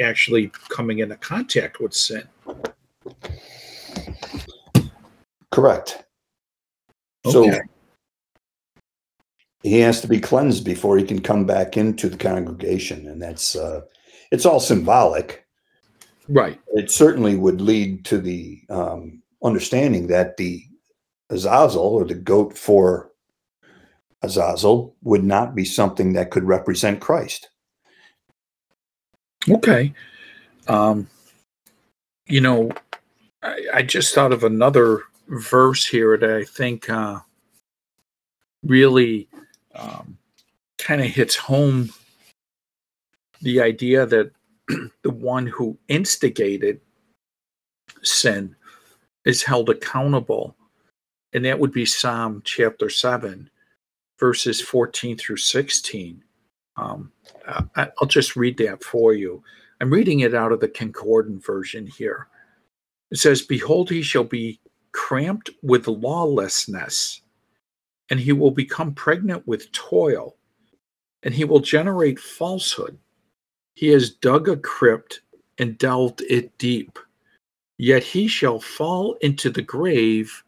[0.00, 2.26] actually coming into contact with sin.
[5.50, 6.04] correct.
[7.26, 7.50] So
[9.62, 13.56] he has to be cleansed before he can come back into the congregation, and that's
[13.56, 13.82] uh,
[14.30, 15.44] it's all symbolic.
[16.28, 16.60] Right.
[16.74, 20.64] It certainly would lead to the um, understanding that the
[21.30, 23.12] Azazel or the goat for
[24.22, 27.48] Azazel would not be something that could represent Christ.
[29.48, 29.92] Okay.
[30.66, 31.08] Um,
[32.26, 32.70] you know,
[33.42, 37.20] I, I just thought of another verse here that I think uh,
[38.62, 39.28] really
[39.74, 40.18] um,
[40.78, 41.90] kind of hits home
[43.42, 44.30] the idea that
[45.02, 46.80] the one who instigated
[48.02, 48.54] sin
[49.24, 50.56] is held accountable.
[51.32, 53.50] And that would be Psalm chapter 7,
[54.18, 56.24] verses 14 through 16.
[56.76, 57.12] Um,
[57.76, 59.42] I, I'll just read that for you.
[59.80, 62.28] I'm reading it out of the Concordant version here.
[63.10, 64.60] It says, Behold, he shall be
[64.92, 67.20] cramped with lawlessness,
[68.10, 70.36] and he will become pregnant with toil,
[71.22, 72.98] and he will generate falsehood.
[73.74, 75.20] He has dug a crypt
[75.58, 76.98] and delved it deep,
[77.78, 80.42] yet he shall fall into the grave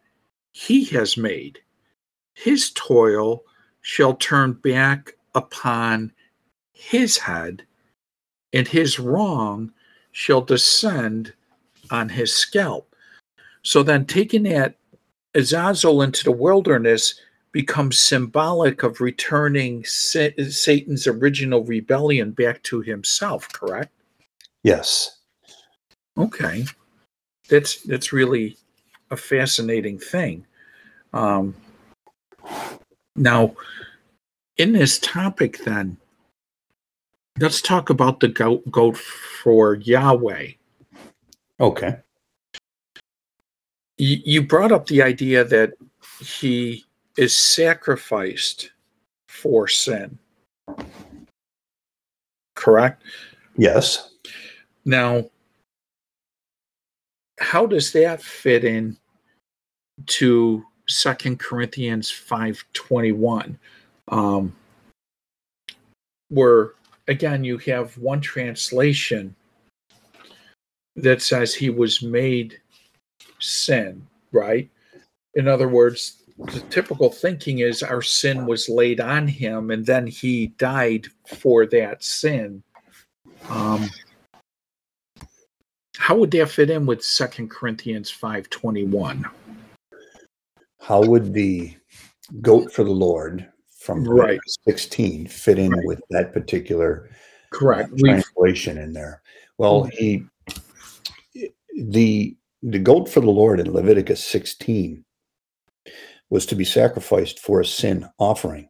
[0.52, 1.60] he has made.
[2.34, 3.44] His toil
[3.82, 6.12] shall turn back upon
[6.72, 7.64] his head,
[8.52, 9.72] and his wrong
[10.12, 11.32] shall descend
[11.90, 12.89] on his scalp.
[13.62, 14.76] So then, taking that
[15.34, 17.14] Azazel into the wilderness
[17.52, 23.52] becomes symbolic of returning Sa- Satan's original rebellion back to himself.
[23.52, 23.92] Correct?
[24.62, 25.18] Yes.
[26.18, 26.64] Okay,
[27.48, 28.56] that's that's really
[29.10, 30.46] a fascinating thing.
[31.12, 31.54] Um,
[33.16, 33.54] now,
[34.56, 35.96] in this topic, then,
[37.38, 40.52] let's talk about the goat, goat for Yahweh.
[41.58, 41.98] Okay.
[44.00, 45.74] You, you brought up the idea that
[46.20, 46.86] he
[47.18, 48.70] is sacrificed
[49.28, 50.18] for sin.
[52.54, 53.02] Correct?
[53.58, 54.12] Yes.
[54.86, 55.28] Now,
[57.40, 58.96] how does that fit in
[60.06, 63.58] to Second Corinthians 5:21?
[64.08, 64.56] Um,
[66.30, 66.72] where
[67.06, 69.36] again you have one translation
[70.96, 72.58] that says he was made
[73.40, 74.70] sin, right?
[75.34, 80.06] In other words, the typical thinking is our sin was laid on him and then
[80.06, 82.62] he died for that sin.
[83.48, 83.90] Um,
[85.96, 89.24] how would that fit in with Second Corinthians 5:21?
[90.80, 91.76] How would the
[92.40, 94.40] goat for the Lord from Right.
[94.64, 95.84] 16 fit in Right.
[95.84, 97.10] with that particular
[97.50, 97.90] Correct.
[97.90, 99.22] uh, We've, translation in there?
[99.58, 100.26] Well, he
[101.76, 105.04] the the goat for the Lord in Leviticus 16
[106.28, 108.68] was to be sacrificed for a sin offering.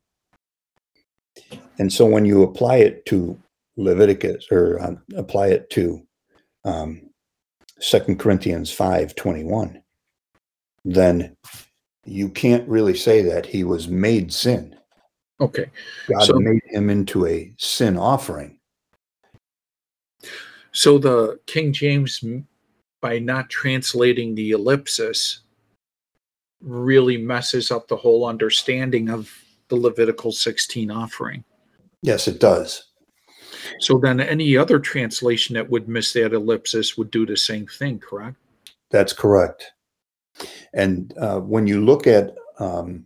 [1.78, 3.40] And so when you apply it to
[3.76, 6.06] Leviticus or um, apply it to
[6.64, 7.02] um,
[7.80, 9.82] 2 Corinthians 5 21,
[10.84, 11.36] then
[12.04, 14.76] you can't really say that he was made sin.
[15.40, 15.66] okay.
[16.08, 18.58] God So- made him into a sin offering.
[20.72, 22.22] So the King James,
[23.00, 25.40] by not translating the ellipsis,
[26.60, 29.32] really messes up the whole understanding of
[29.68, 31.44] the Levitical 16 offering.
[32.02, 32.84] Yes, it does.
[33.80, 37.98] So then any other translation that would miss that ellipsis would do the same thing,
[37.98, 38.36] correct?
[38.90, 39.72] That's correct.
[40.72, 43.04] And uh, when you look at um,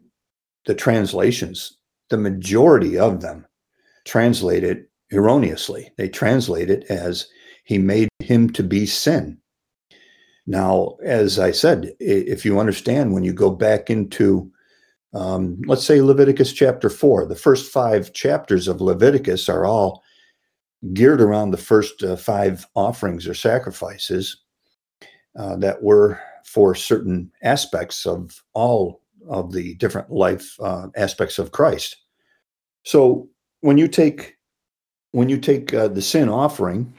[0.67, 1.79] the translations,
[2.11, 3.47] the majority of them
[4.05, 5.91] translate it erroneously.
[5.97, 7.27] They translate it as
[7.65, 9.39] he made him to be sin.
[10.47, 14.51] Now, as I said, if you understand when you go back into,
[15.15, 20.03] um, let's say Leviticus chapter four, the first five chapters of Leviticus are all
[20.93, 24.43] geared around the first uh, five offerings or sacrifices
[25.39, 31.53] uh, that were for certain aspects of all of the different life uh, aspects of
[31.53, 31.97] Christ.
[32.83, 33.29] So
[33.61, 34.37] when you take
[35.13, 36.93] when you take uh, the sin offering,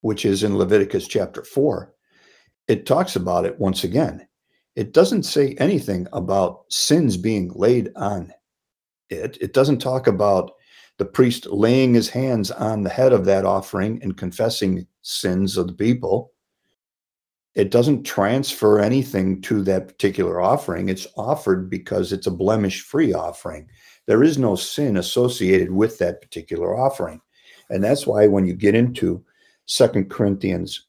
[0.00, 1.92] which is in Leviticus chapter four,
[2.68, 4.26] it talks about it once again.
[4.74, 8.32] It doesn't say anything about sins being laid on
[9.08, 9.38] it.
[9.40, 10.52] It doesn't talk about
[10.98, 15.68] the priest laying his hands on the head of that offering and confessing sins of
[15.68, 16.32] the people
[17.56, 20.90] it doesn't transfer anything to that particular offering.
[20.90, 23.66] It's offered because it's a blemish free offering.
[24.04, 27.18] There is no sin associated with that particular offering.
[27.70, 29.24] And that's why when you get into
[29.64, 30.85] Second Corinthians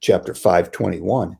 [0.00, 1.36] chapter 521,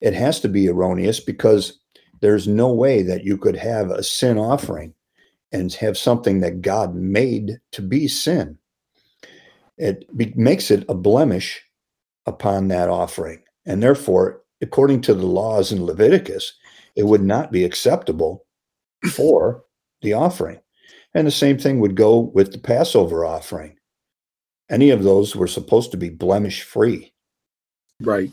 [0.00, 1.80] it has to be erroneous because
[2.20, 4.94] there's no way that you could have a sin offering
[5.52, 8.58] and have something that God made to be sin.
[9.76, 11.62] It be- makes it a blemish
[12.26, 13.42] upon that offering.
[13.66, 16.52] And therefore, according to the laws in Leviticus,
[16.96, 18.46] it would not be acceptable
[19.10, 19.64] for
[20.02, 20.60] the offering.
[21.14, 23.76] And the same thing would go with the Passover offering.
[24.70, 27.11] Any of those were supposed to be blemish free.
[28.02, 28.30] Right.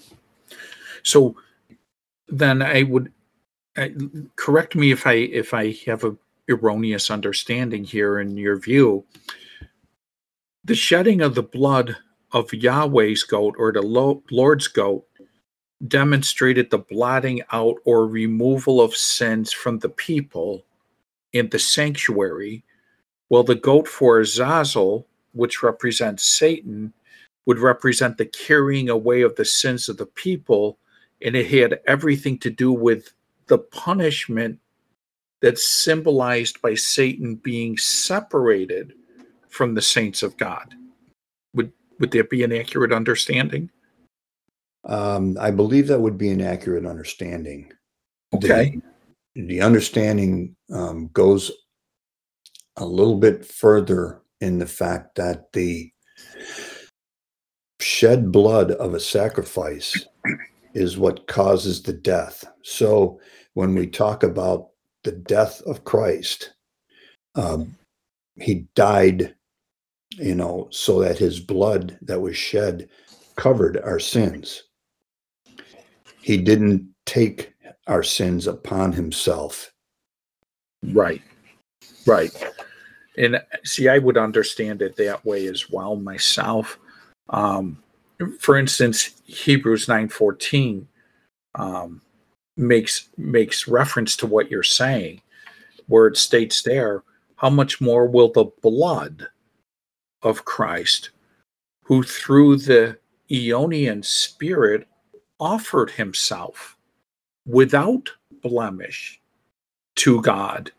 [1.03, 1.35] So
[2.27, 3.11] then I would
[4.35, 6.15] correct me if I if I have a
[6.49, 9.05] erroneous understanding here in your view.
[10.65, 11.95] The shedding of the blood
[12.31, 15.05] of Yahweh's goat or the Lo- Lord's goat
[15.87, 20.65] demonstrated the blotting out or removal of sins from the people
[21.33, 22.63] in the sanctuary,
[23.29, 26.93] while the goat for Azazel, which represents Satan,
[27.45, 30.77] would represent the carrying away of the sins of the people,
[31.21, 33.11] and it had everything to do with
[33.47, 34.59] the punishment
[35.41, 38.93] that's symbolized by Satan being separated
[39.47, 40.75] from the saints of God.
[41.55, 43.69] Would would that be an accurate understanding?
[44.85, 47.71] Um, I believe that would be an accurate understanding.
[48.33, 48.79] Okay.
[49.35, 51.51] The, the understanding um, goes
[52.77, 55.91] a little bit further in the fact that the
[57.79, 60.05] shed blood of a sacrifice
[60.73, 62.45] is what causes the death.
[62.61, 63.19] So
[63.53, 64.69] when we talk about
[65.03, 66.53] the death of Christ,
[67.35, 67.75] um,
[68.35, 69.35] he died,
[70.11, 72.89] you know, so that his blood that was shed
[73.35, 74.63] covered our sins.
[76.21, 77.53] He didn't take
[77.87, 79.73] our sins upon himself.
[80.83, 81.21] Right.
[82.05, 82.31] Right.
[83.17, 86.77] and see, I would understand it that way as well myself.
[87.29, 87.81] Um,
[88.39, 90.87] for instance, Hebrews nine fourteen
[91.55, 92.01] um,
[92.57, 95.21] makes makes reference to what you're saying,
[95.87, 97.03] where it states there,
[97.35, 99.27] "How much more will the blood
[100.21, 101.11] of Christ,
[101.83, 102.97] who through the
[103.29, 104.87] Eonian Spirit
[105.39, 106.77] offered Himself
[107.45, 108.09] without
[108.41, 109.21] blemish
[109.95, 110.71] to God,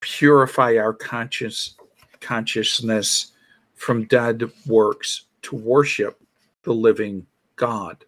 [0.00, 1.74] purify our conscious
[2.20, 3.32] consciousness
[3.74, 6.20] from dead works to worship
[6.62, 7.26] the living
[7.56, 8.04] God.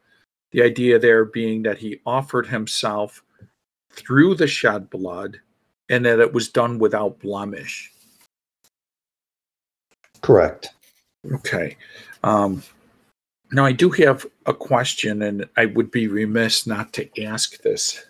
[0.50, 3.22] The idea there being that he offered himself
[3.90, 5.40] through the shed blood
[5.88, 7.90] and that it was done without blemish.
[10.20, 10.68] Correct.
[11.32, 11.76] Okay.
[12.22, 12.62] Um,
[13.52, 18.06] now, I do have a question, and I would be remiss not to ask this,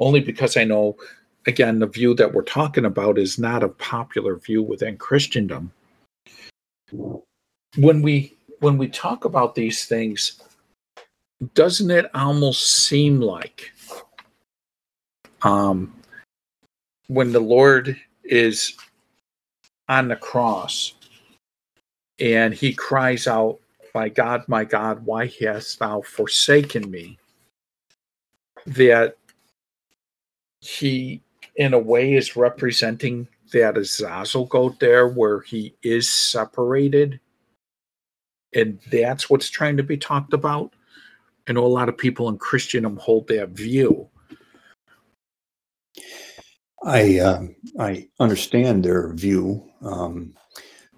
[0.00, 0.96] only because I know,
[1.46, 5.72] again, the view that we're talking about is not a popular view within Christendom.
[7.76, 10.40] When we when we talk about these things,
[11.54, 13.72] doesn't it almost seem like
[15.42, 15.92] um,
[17.08, 18.74] when the Lord is
[19.88, 20.94] on the cross
[22.18, 23.60] and he cries out,
[23.94, 27.18] My God, my God, why hast thou forsaken me?
[28.66, 29.16] That
[30.60, 31.20] he,
[31.56, 37.20] in a way, is representing that Azazel goat there where he is separated
[38.54, 40.74] and that's what's trying to be talked about.
[41.48, 44.08] I know a lot of people in Christendom hold that view.
[46.84, 47.46] I uh,
[47.78, 50.34] I understand their view um,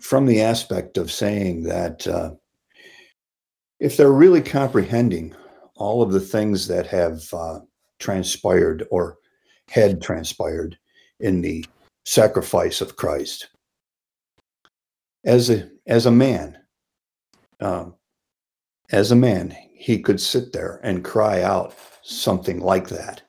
[0.00, 2.32] from the aspect of saying that uh,
[3.78, 5.34] if they're really comprehending
[5.76, 7.60] all of the things that have uh,
[7.98, 9.18] transpired or
[9.68, 10.76] had transpired
[11.20, 11.64] in the
[12.04, 13.48] sacrifice of Christ,
[15.24, 16.58] as a as a man,
[17.60, 17.94] um,
[18.90, 23.22] as a man, he could sit there and cry out something like that.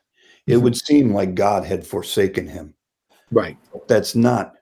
[0.45, 0.63] It mm-hmm.
[0.63, 2.73] would seem like God had forsaken him.
[3.31, 3.57] Right.
[3.87, 4.53] That's not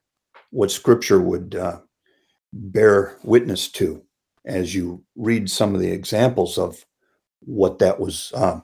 [0.52, 1.80] what Scripture would uh,
[2.54, 4.02] bear witness to
[4.46, 6.86] as you read some of the examples of
[7.42, 8.64] what that was um,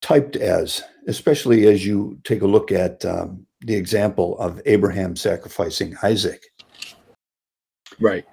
[0.00, 5.96] typed as, especially as you take a look at um, the example of Abraham sacrificing
[6.02, 6.42] Isaac.
[8.00, 8.24] Right.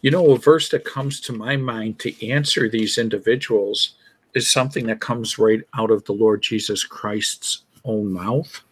[0.00, 3.94] You know, a verse that comes to my mind to answer these individuals
[4.34, 8.62] is something that comes right out of the Lord Jesus Christ's own mouth.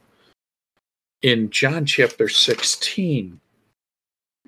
[1.23, 3.41] In John chapter 16,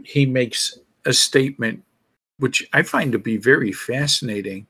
[0.05, 1.83] he makes a statement
[2.39, 4.67] which I find to be very fascinating.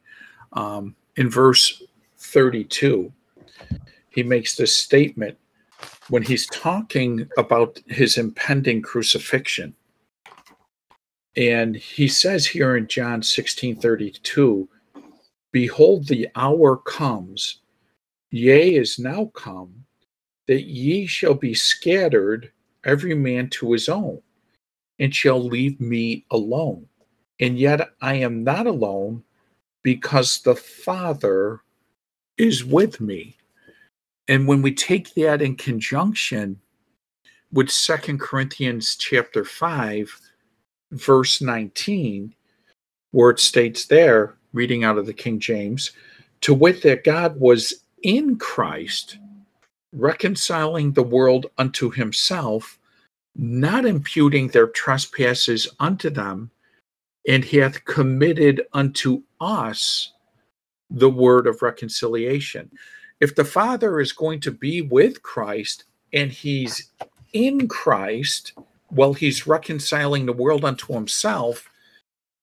[0.54, 1.82] Um, in verse
[2.16, 3.12] 32,
[4.08, 5.36] he makes this statement
[6.08, 9.74] when he's talking about his impending crucifixion.
[11.36, 14.68] And he says here in John 16 32,
[15.52, 17.60] Behold, the hour comes,
[18.30, 19.84] yea, is now come,
[20.46, 22.52] that ye shall be scattered,
[22.84, 24.20] every man to his own,
[24.98, 26.86] and shall leave me alone.
[27.40, 29.22] And yet I am not alone,
[29.82, 31.60] because the Father
[32.36, 33.36] is with me.
[34.28, 36.60] And when we take that in conjunction
[37.52, 40.20] with Second Corinthians chapter 5,
[40.92, 42.34] verse 19,
[43.10, 45.92] where it states there, reading out of the King James,
[46.42, 49.18] to wit, that God was in Christ,
[49.92, 52.78] reconciling the world unto himself,
[53.34, 56.50] not imputing their trespasses unto them,
[57.26, 60.12] and he hath committed unto us
[60.90, 62.70] the word of reconciliation.
[63.20, 66.90] If the Father is going to be with Christ and he's
[67.32, 68.52] in Christ,
[68.88, 71.68] while he's reconciling the world unto himself,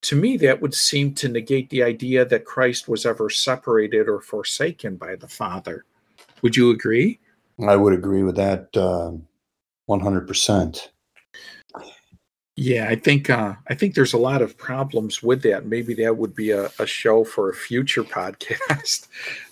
[0.04, 4.22] to me, that would seem to negate the idea that Christ was ever separated or
[4.22, 5.86] forsaken by the Father.
[6.44, 7.20] Would you agree?
[7.66, 9.14] I would agree with that uh,
[9.90, 10.90] 100%.
[12.58, 15.66] Yeah, I think uh, I think there's a lot of problems with that.
[15.66, 19.08] Maybe that would be a, a show for a future podcast.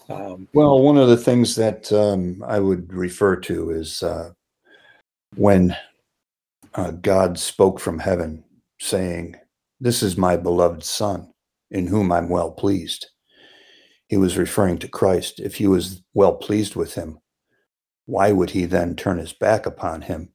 [0.10, 4.32] um, well, one of the things that um, I would refer to is uh,
[5.36, 5.76] when
[6.76, 8.44] uh, God spoke from heaven,
[8.80, 9.36] saying,
[9.80, 11.32] This is my beloved Son,
[11.72, 13.08] in whom I'm well pleased.
[14.08, 15.40] He was referring to Christ.
[15.40, 17.20] If he was well pleased with him,
[18.06, 20.30] why would he then turn his back upon him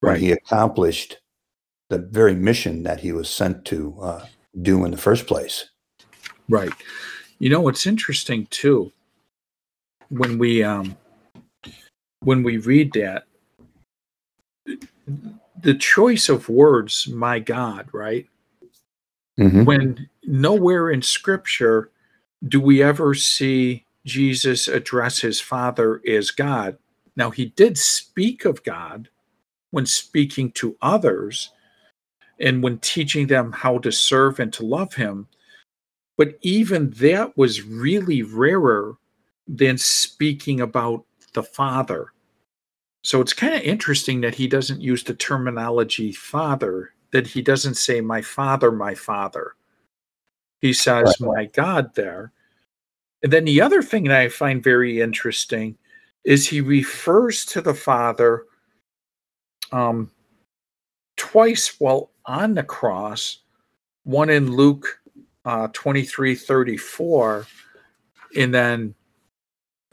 [0.00, 0.20] when right.
[0.20, 1.18] he accomplished
[1.88, 4.26] the very mission that he was sent to uh,
[4.60, 5.70] do in the first place?
[6.48, 6.72] Right.
[7.38, 8.92] You know what's interesting too,
[10.08, 10.96] when we um,
[12.20, 13.24] when we read that
[15.66, 18.24] the choice of words, my God, right?
[19.36, 19.66] Mhm.
[19.66, 21.90] When nowhere in scripture
[22.46, 26.78] do we ever see Jesus address his father as God.
[27.16, 29.08] Now, he did speak of God
[29.72, 31.50] when speaking to others
[32.38, 35.26] and when teaching them how to serve and to love him.
[36.16, 38.98] But even that was really rarer
[39.48, 42.12] than speaking about the Father.
[43.06, 47.76] So it's kind of interesting that he doesn't use the terminology Father, that he doesn't
[47.76, 49.54] say, My Father, my Father.
[50.60, 52.32] He says, My God, there.
[53.22, 55.78] And then the other thing that I find very interesting
[56.24, 58.46] is he refers to the Father
[59.70, 60.10] um,
[61.16, 63.38] twice while on the cross,
[64.02, 65.00] one in Luke
[65.44, 67.46] uh, 23 34,
[68.36, 68.96] and then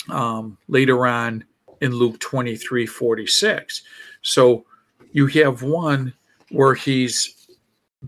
[0.09, 1.43] um, later on
[1.83, 3.83] in Luke 23 46.
[4.21, 4.65] So
[5.11, 6.13] you have one
[6.49, 7.47] where he's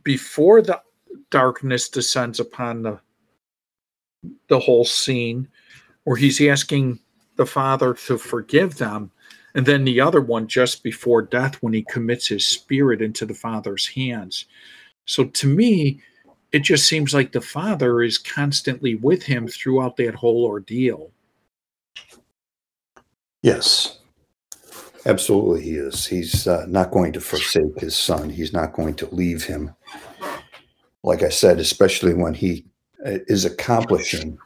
[0.03, 0.81] before the
[1.29, 2.99] darkness descends upon the
[4.47, 5.47] the whole scene
[6.05, 6.97] where he's asking
[7.35, 9.11] the father to forgive them
[9.53, 13.33] and then the other one just before death when he commits his spirit into the
[13.33, 14.45] father's hands
[15.05, 16.01] so to me
[16.51, 21.11] it just seems like the father is constantly with him throughout that whole ordeal
[23.45, 23.99] Yes,
[25.05, 26.03] absolutely, he is.
[26.03, 28.27] He's uh, not going to forsake his son.
[28.27, 29.71] He's not going to leave him.
[31.03, 32.65] Like I said, especially when he
[33.05, 34.39] uh, is accomplishing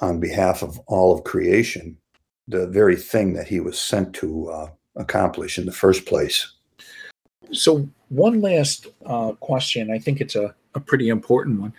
[0.00, 1.98] on behalf of all of creation
[2.46, 6.50] the very thing that he was sent to uh, accomplish in the first place.
[7.52, 9.90] So, one last uh, question.
[9.90, 11.74] I think it's a, a pretty important one.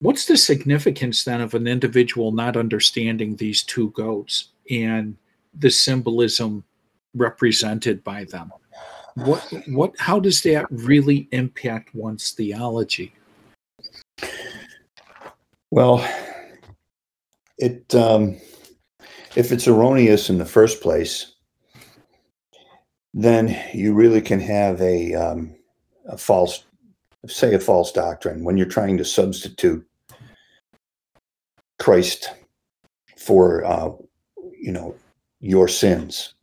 [0.00, 5.16] What's the significance then of an individual not understanding these two goats and
[5.54, 6.64] the symbolism
[7.14, 8.52] represented by them?
[9.14, 13.12] What, what, how does that really impact one's theology?
[15.70, 16.06] Well,
[17.58, 18.40] it um,
[19.36, 21.34] if it's erroneous in the first place,
[23.14, 25.54] then you really can have a, um,
[26.06, 26.64] a false,
[27.26, 29.86] say, a false doctrine when you're trying to substitute
[31.78, 32.30] Christ
[33.16, 33.90] for, uh,
[34.60, 34.94] you know,
[35.40, 36.34] your sins.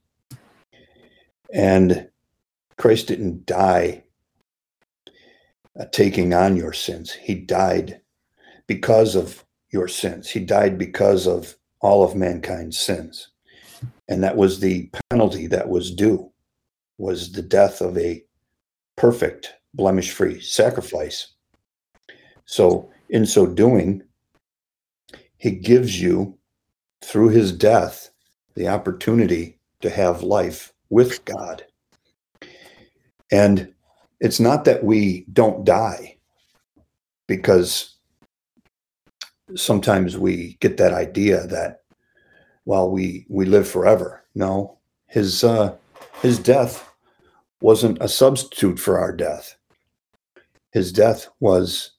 [1.54, 2.10] And
[2.78, 4.04] Christ didn't die
[5.80, 7.12] uh, taking on your sins.
[7.12, 8.02] He died
[8.68, 10.30] because of your sins.
[10.30, 13.30] He died because of all of mankind's sins.
[14.08, 16.32] And that was the penalty that was due
[16.98, 18.24] was the death of a
[18.96, 21.34] perfect blemish-free sacrifice.
[22.46, 24.02] So in so doing,
[25.38, 26.38] he gives you
[27.04, 28.10] through his death
[28.58, 31.64] the opportunity to have life with God.
[33.32, 33.72] And
[34.20, 36.18] it's not that we don't die
[37.28, 37.96] because
[39.56, 41.82] sometimes we get that idea that
[42.66, 44.24] well we we live forever.
[44.34, 45.76] No his uh
[46.24, 46.92] his death
[47.62, 49.56] wasn't a substitute for our death.
[50.72, 51.92] His death was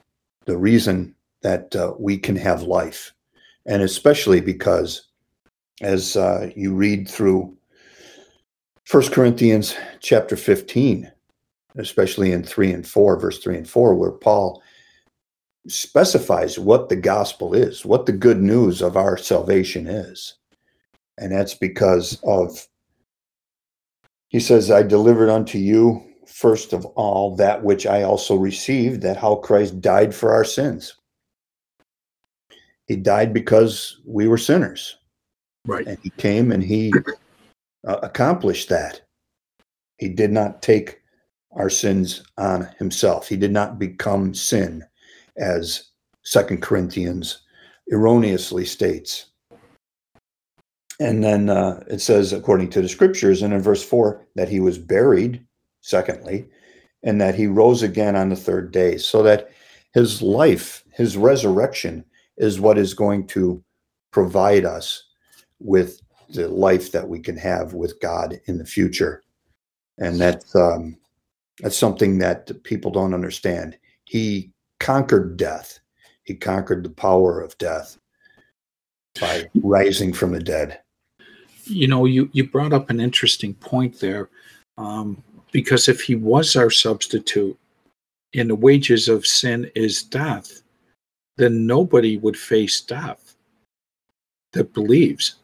[0.47, 3.13] the reason that uh, we can have life.
[3.65, 5.08] And especially because
[5.81, 7.57] as uh, you read through
[8.85, 11.11] First Corinthians chapter 15
[11.76, 14.62] especially in 3 and 4 verse 3 and 4 where Paul
[15.68, 20.35] specifies what the gospel is, what the good news of our salvation is.
[21.18, 22.66] And that's because of,
[24.29, 29.16] he says, I delivered unto you first of all that which I also received, that
[29.16, 30.95] how Christ died for our sins.
[32.87, 34.97] He died because we were sinners.
[35.69, 35.87] Right.
[35.87, 36.93] And he came and he
[37.87, 39.03] uh, accomplished that.
[39.99, 41.03] He did not take
[41.53, 43.29] our sins on himself.
[43.29, 44.83] He did not become sin
[45.37, 45.91] as
[46.25, 47.43] Second Corinthians
[47.93, 49.27] erroneously states.
[51.01, 54.61] And then uh, it says, according to the scriptures, and in verse 4, that he
[54.61, 55.45] was buried,
[55.83, 56.49] secondly,
[57.03, 59.51] and that he rose again on the third day, so that
[59.93, 62.05] his life, his resurrection,
[62.39, 63.62] is what is going to
[64.12, 65.08] provide us
[65.61, 66.01] with
[66.31, 69.23] the life that we can have with God in the future.
[69.99, 70.97] And that's um,
[71.61, 73.77] that's something that people don't understand.
[74.05, 75.81] He conquered death.
[76.23, 77.99] He conquered the power of death
[79.21, 80.81] by rising from the dead.
[81.65, 84.29] You know, you, you brought up an interesting point there
[84.77, 87.59] um, because if he was our substitute
[88.35, 90.63] and the wages of sin is death,
[91.37, 93.37] then nobody would face death
[94.53, 95.37] that believes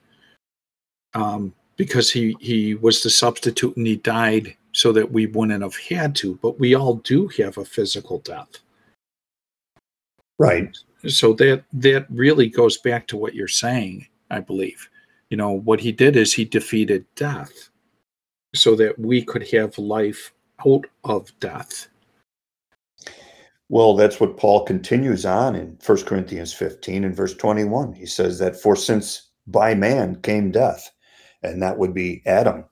[1.14, 5.76] um, because he, he was the substitute and he died so that we wouldn't have
[5.76, 8.58] had to, but we all do have a physical death.
[10.38, 10.76] Right.
[11.06, 14.88] So that that really goes back to what you're saying, I believe.
[15.30, 17.70] You know, what he did is he defeated death
[18.54, 20.32] so that we could have life
[20.66, 21.88] out of death.
[23.68, 27.92] Well, that's what Paul continues on in 1 Corinthians 15 and verse 21.
[27.92, 30.90] He says that for since by man came death,
[31.44, 32.64] and that would be Adam.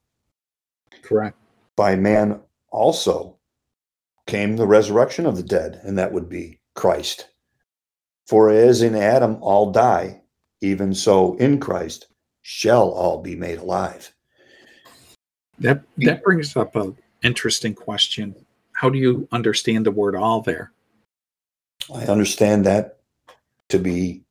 [1.02, 1.36] Correct.
[1.76, 3.36] By man also
[4.26, 7.28] came the resurrection of the dead, and that would be Christ.
[8.26, 10.22] For as in Adam all die,
[10.60, 12.06] even so in Christ
[12.42, 14.12] shall all be made alive.
[15.58, 18.34] That that brings up an interesting question.
[18.72, 20.72] How do you understand the word all there?
[21.92, 22.98] I understand that
[23.68, 24.22] to be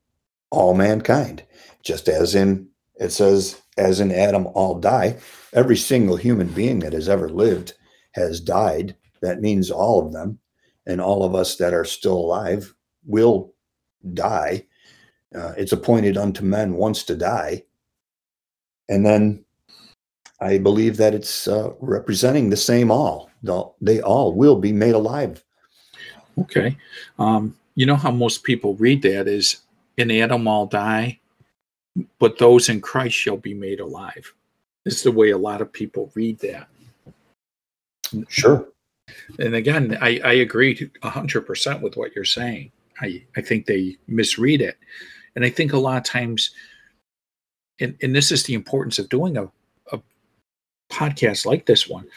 [0.50, 1.44] all mankind,
[1.84, 2.71] just as in
[3.02, 5.18] it says, as in Adam all die.
[5.54, 7.74] Every single human being that has ever lived
[8.14, 8.96] has died.
[9.22, 10.40] That means all of them.
[10.86, 12.74] And all of us that are still alive
[13.06, 13.54] will
[14.14, 14.68] die.
[15.34, 17.64] Uh, it's appointed unto men once to die.
[18.88, 19.46] And then
[20.40, 23.30] I believe that it's uh, representing the same all.
[23.82, 25.44] They all will be made alive.
[26.38, 26.78] Okay.
[27.18, 29.62] Um, you know how most people read that is
[29.98, 31.21] in Adam all die,
[32.20, 34.34] but those in Christ shall be made alive.
[34.86, 36.68] Is the way a lot of people read that.
[38.28, 38.68] Sure.
[39.40, 42.72] And again, I, I agree 100% with what you're saying.
[43.00, 44.78] I, I think they misread it.
[45.36, 46.52] And I think a lot of times,
[47.80, 49.50] and, and this is the importance of doing a,
[49.92, 50.00] a
[50.92, 52.08] podcast like this one,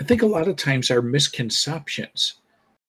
[0.00, 2.34] I think a lot of times our misconceptions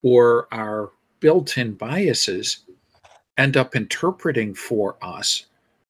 [0.04, 2.60] or our built in biases
[3.38, 5.46] end up interpreting for us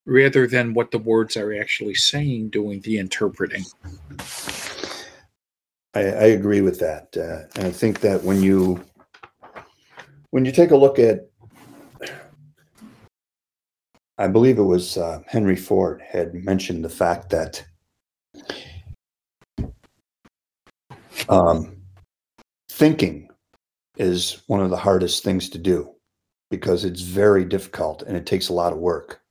[0.09, 3.63] rather than what the words are actually saying doing the interpreting.
[5.93, 7.15] I, I agree with that.
[7.15, 8.83] Uh, and I think that when you
[10.31, 11.27] when you take a look at
[14.17, 17.63] I believe it was uh, Henry Ford had mentioned the fact that
[21.29, 21.77] um,
[22.69, 23.29] thinking
[23.95, 25.93] is one of the hardest things to do
[26.51, 29.21] because it's very difficult and it takes a lot of work.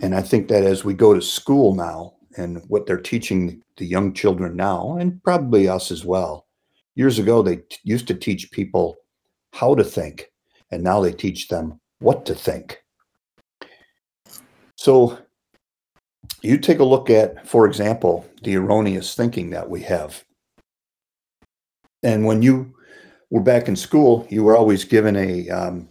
[0.00, 3.84] And I think that as we go to school now and what they're teaching the
[3.86, 6.46] young children now, and probably us as well,
[6.94, 8.96] years ago they t- used to teach people
[9.52, 10.30] how to think,
[10.70, 12.82] and now they teach them what to think.
[14.76, 15.18] So
[16.42, 20.22] you take a look at, for example, the erroneous thinking that we have.
[22.04, 22.72] And when you
[23.30, 25.88] were back in school, you were always given a um,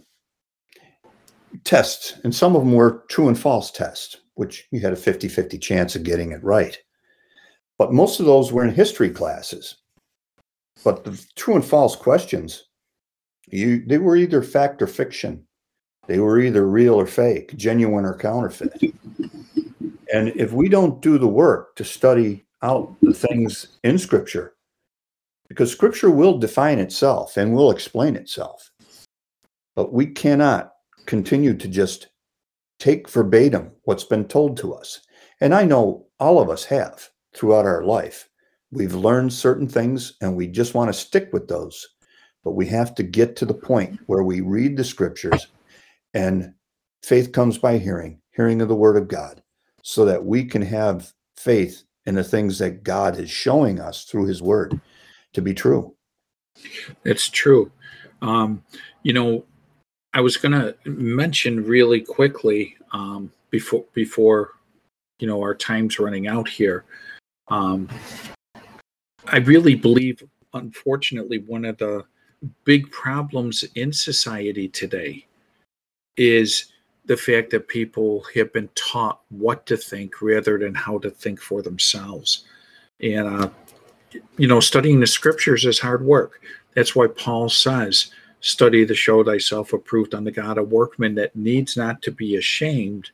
[1.64, 5.28] tests, and some of them were true and false tests, which you had a 50
[5.28, 6.78] 50 chance of getting it right.
[7.78, 9.76] But most of those were in history classes.
[10.84, 12.64] But the true and false questions,
[13.48, 15.44] you they were either fact or fiction.
[16.06, 18.94] They were either real or fake, genuine or counterfeit.
[20.12, 24.54] And if we don't do the work to study out the things in Scripture,
[25.48, 28.70] because Scripture will define itself and will explain itself,
[29.76, 30.72] but we cannot
[31.08, 32.08] continue to just
[32.78, 35.00] take verbatim what's been told to us.
[35.40, 38.28] And I know all of us have throughout our life.
[38.70, 41.88] We've learned certain things and we just want to stick with those.
[42.44, 45.48] But we have to get to the point where we read the scriptures
[46.12, 46.52] and
[47.02, 49.42] faith comes by hearing, hearing of the word of God,
[49.82, 54.26] so that we can have faith in the things that God is showing us through
[54.26, 54.78] his word
[55.32, 55.94] to be true.
[57.04, 57.72] It's true.
[58.20, 58.62] Um,
[59.02, 59.44] you know,
[60.14, 64.52] I was going to mention really quickly um, before before
[65.18, 66.84] you know our time's running out here.
[67.48, 67.88] Um,
[69.26, 70.22] I really believe,
[70.54, 72.04] unfortunately, one of the
[72.64, 75.26] big problems in society today
[76.16, 76.72] is
[77.06, 81.40] the fact that people have been taught what to think rather than how to think
[81.40, 82.44] for themselves.
[83.00, 83.50] And, uh,
[84.36, 86.42] you know, studying the scriptures is hard work.
[86.74, 91.76] That's why Paul says, study to show thyself approved unto God, a workman that needs
[91.76, 93.10] not to be ashamed,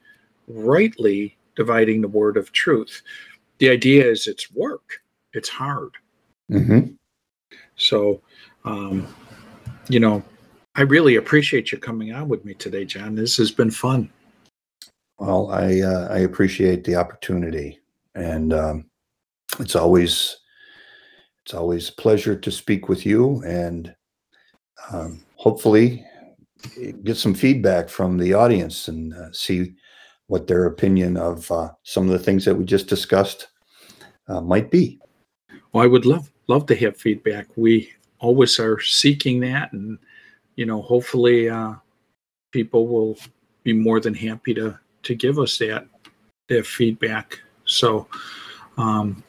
[0.49, 3.03] rightly dividing the word of truth.
[3.59, 5.03] The idea is it's work,
[5.33, 5.93] it's hard.
[6.51, 6.95] Mm-hmm.
[7.77, 8.21] So,
[8.65, 9.07] um,
[9.89, 10.23] you know,
[10.77, 13.15] I really appreciate you coming on with me today, John.
[13.15, 14.11] This has been fun.
[15.19, 17.81] Well, I uh, I appreciate the opportunity,
[18.17, 18.87] and um,
[19.61, 20.39] it's always
[21.45, 23.43] it's always a pleasure to speak with you.
[23.47, 23.95] And
[24.91, 26.05] um, hopefully
[27.03, 29.75] get some feedback from the audience and uh, see
[30.27, 33.49] what their opinion of uh, some of the things that we just discussed
[34.29, 34.99] uh, might be.
[35.73, 37.47] Well, I would love love to have feedback.
[37.57, 39.99] We always are seeking that, and
[40.57, 41.75] you know, hopefully, uh,
[42.53, 43.19] people will
[43.65, 45.87] be more than happy to to give us that
[46.49, 47.41] that feedback.
[47.65, 48.07] So,
[48.77, 49.23] um,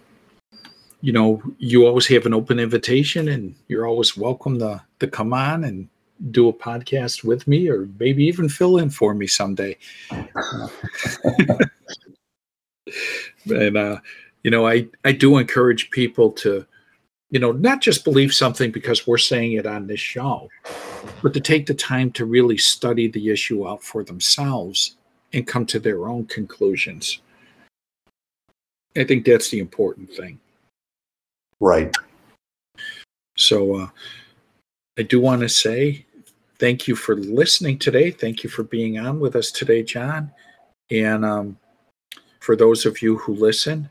[1.01, 5.33] you know, you always have an open invitation, and you're always welcome to to come
[5.33, 5.87] on and
[6.31, 9.77] do a podcast with me, or maybe even fill in for me someday.
[13.45, 13.99] and uh,
[14.43, 16.65] you know, I I do encourage people to,
[17.29, 20.49] you know, not just believe something because we're saying it on this show,
[21.21, 24.97] but to take the time to really study the issue out for themselves
[25.33, 27.19] and come to their own conclusions.
[28.97, 30.39] I think that's the important thing.
[31.59, 31.95] Right.
[33.37, 33.87] So uh,
[34.97, 36.05] I do want to say
[36.59, 38.11] thank you for listening today.
[38.11, 40.31] Thank you for being on with us today, John.
[40.89, 41.57] And um,
[42.39, 43.89] for those of you who listen,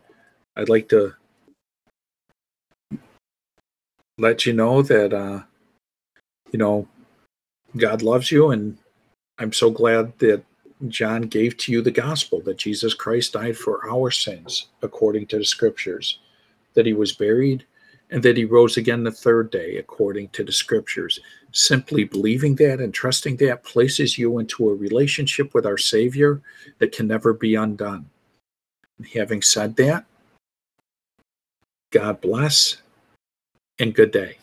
[0.57, 1.15] I'd like to
[4.19, 5.43] let you know that, uh,
[6.53, 6.87] you know,
[7.77, 8.51] God loves you.
[8.51, 8.79] And
[9.39, 10.45] I'm so glad that
[10.89, 15.39] John gave to you the gospel that Jesus Christ died for our sins according to
[15.39, 16.19] the scriptures,
[16.75, 17.64] that he was buried,
[18.11, 21.20] and that he rose again the third day according to the scriptures.
[21.53, 26.43] Simply believing that and trusting that places you into a relationship with our Savior
[26.79, 28.11] that can never be undone.
[29.14, 30.05] Having said that,
[31.91, 32.79] God bless
[33.79, 34.37] and good day.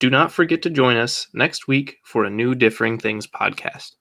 [0.00, 3.92] Do not forget to join us next week for a new Differing Things podcast.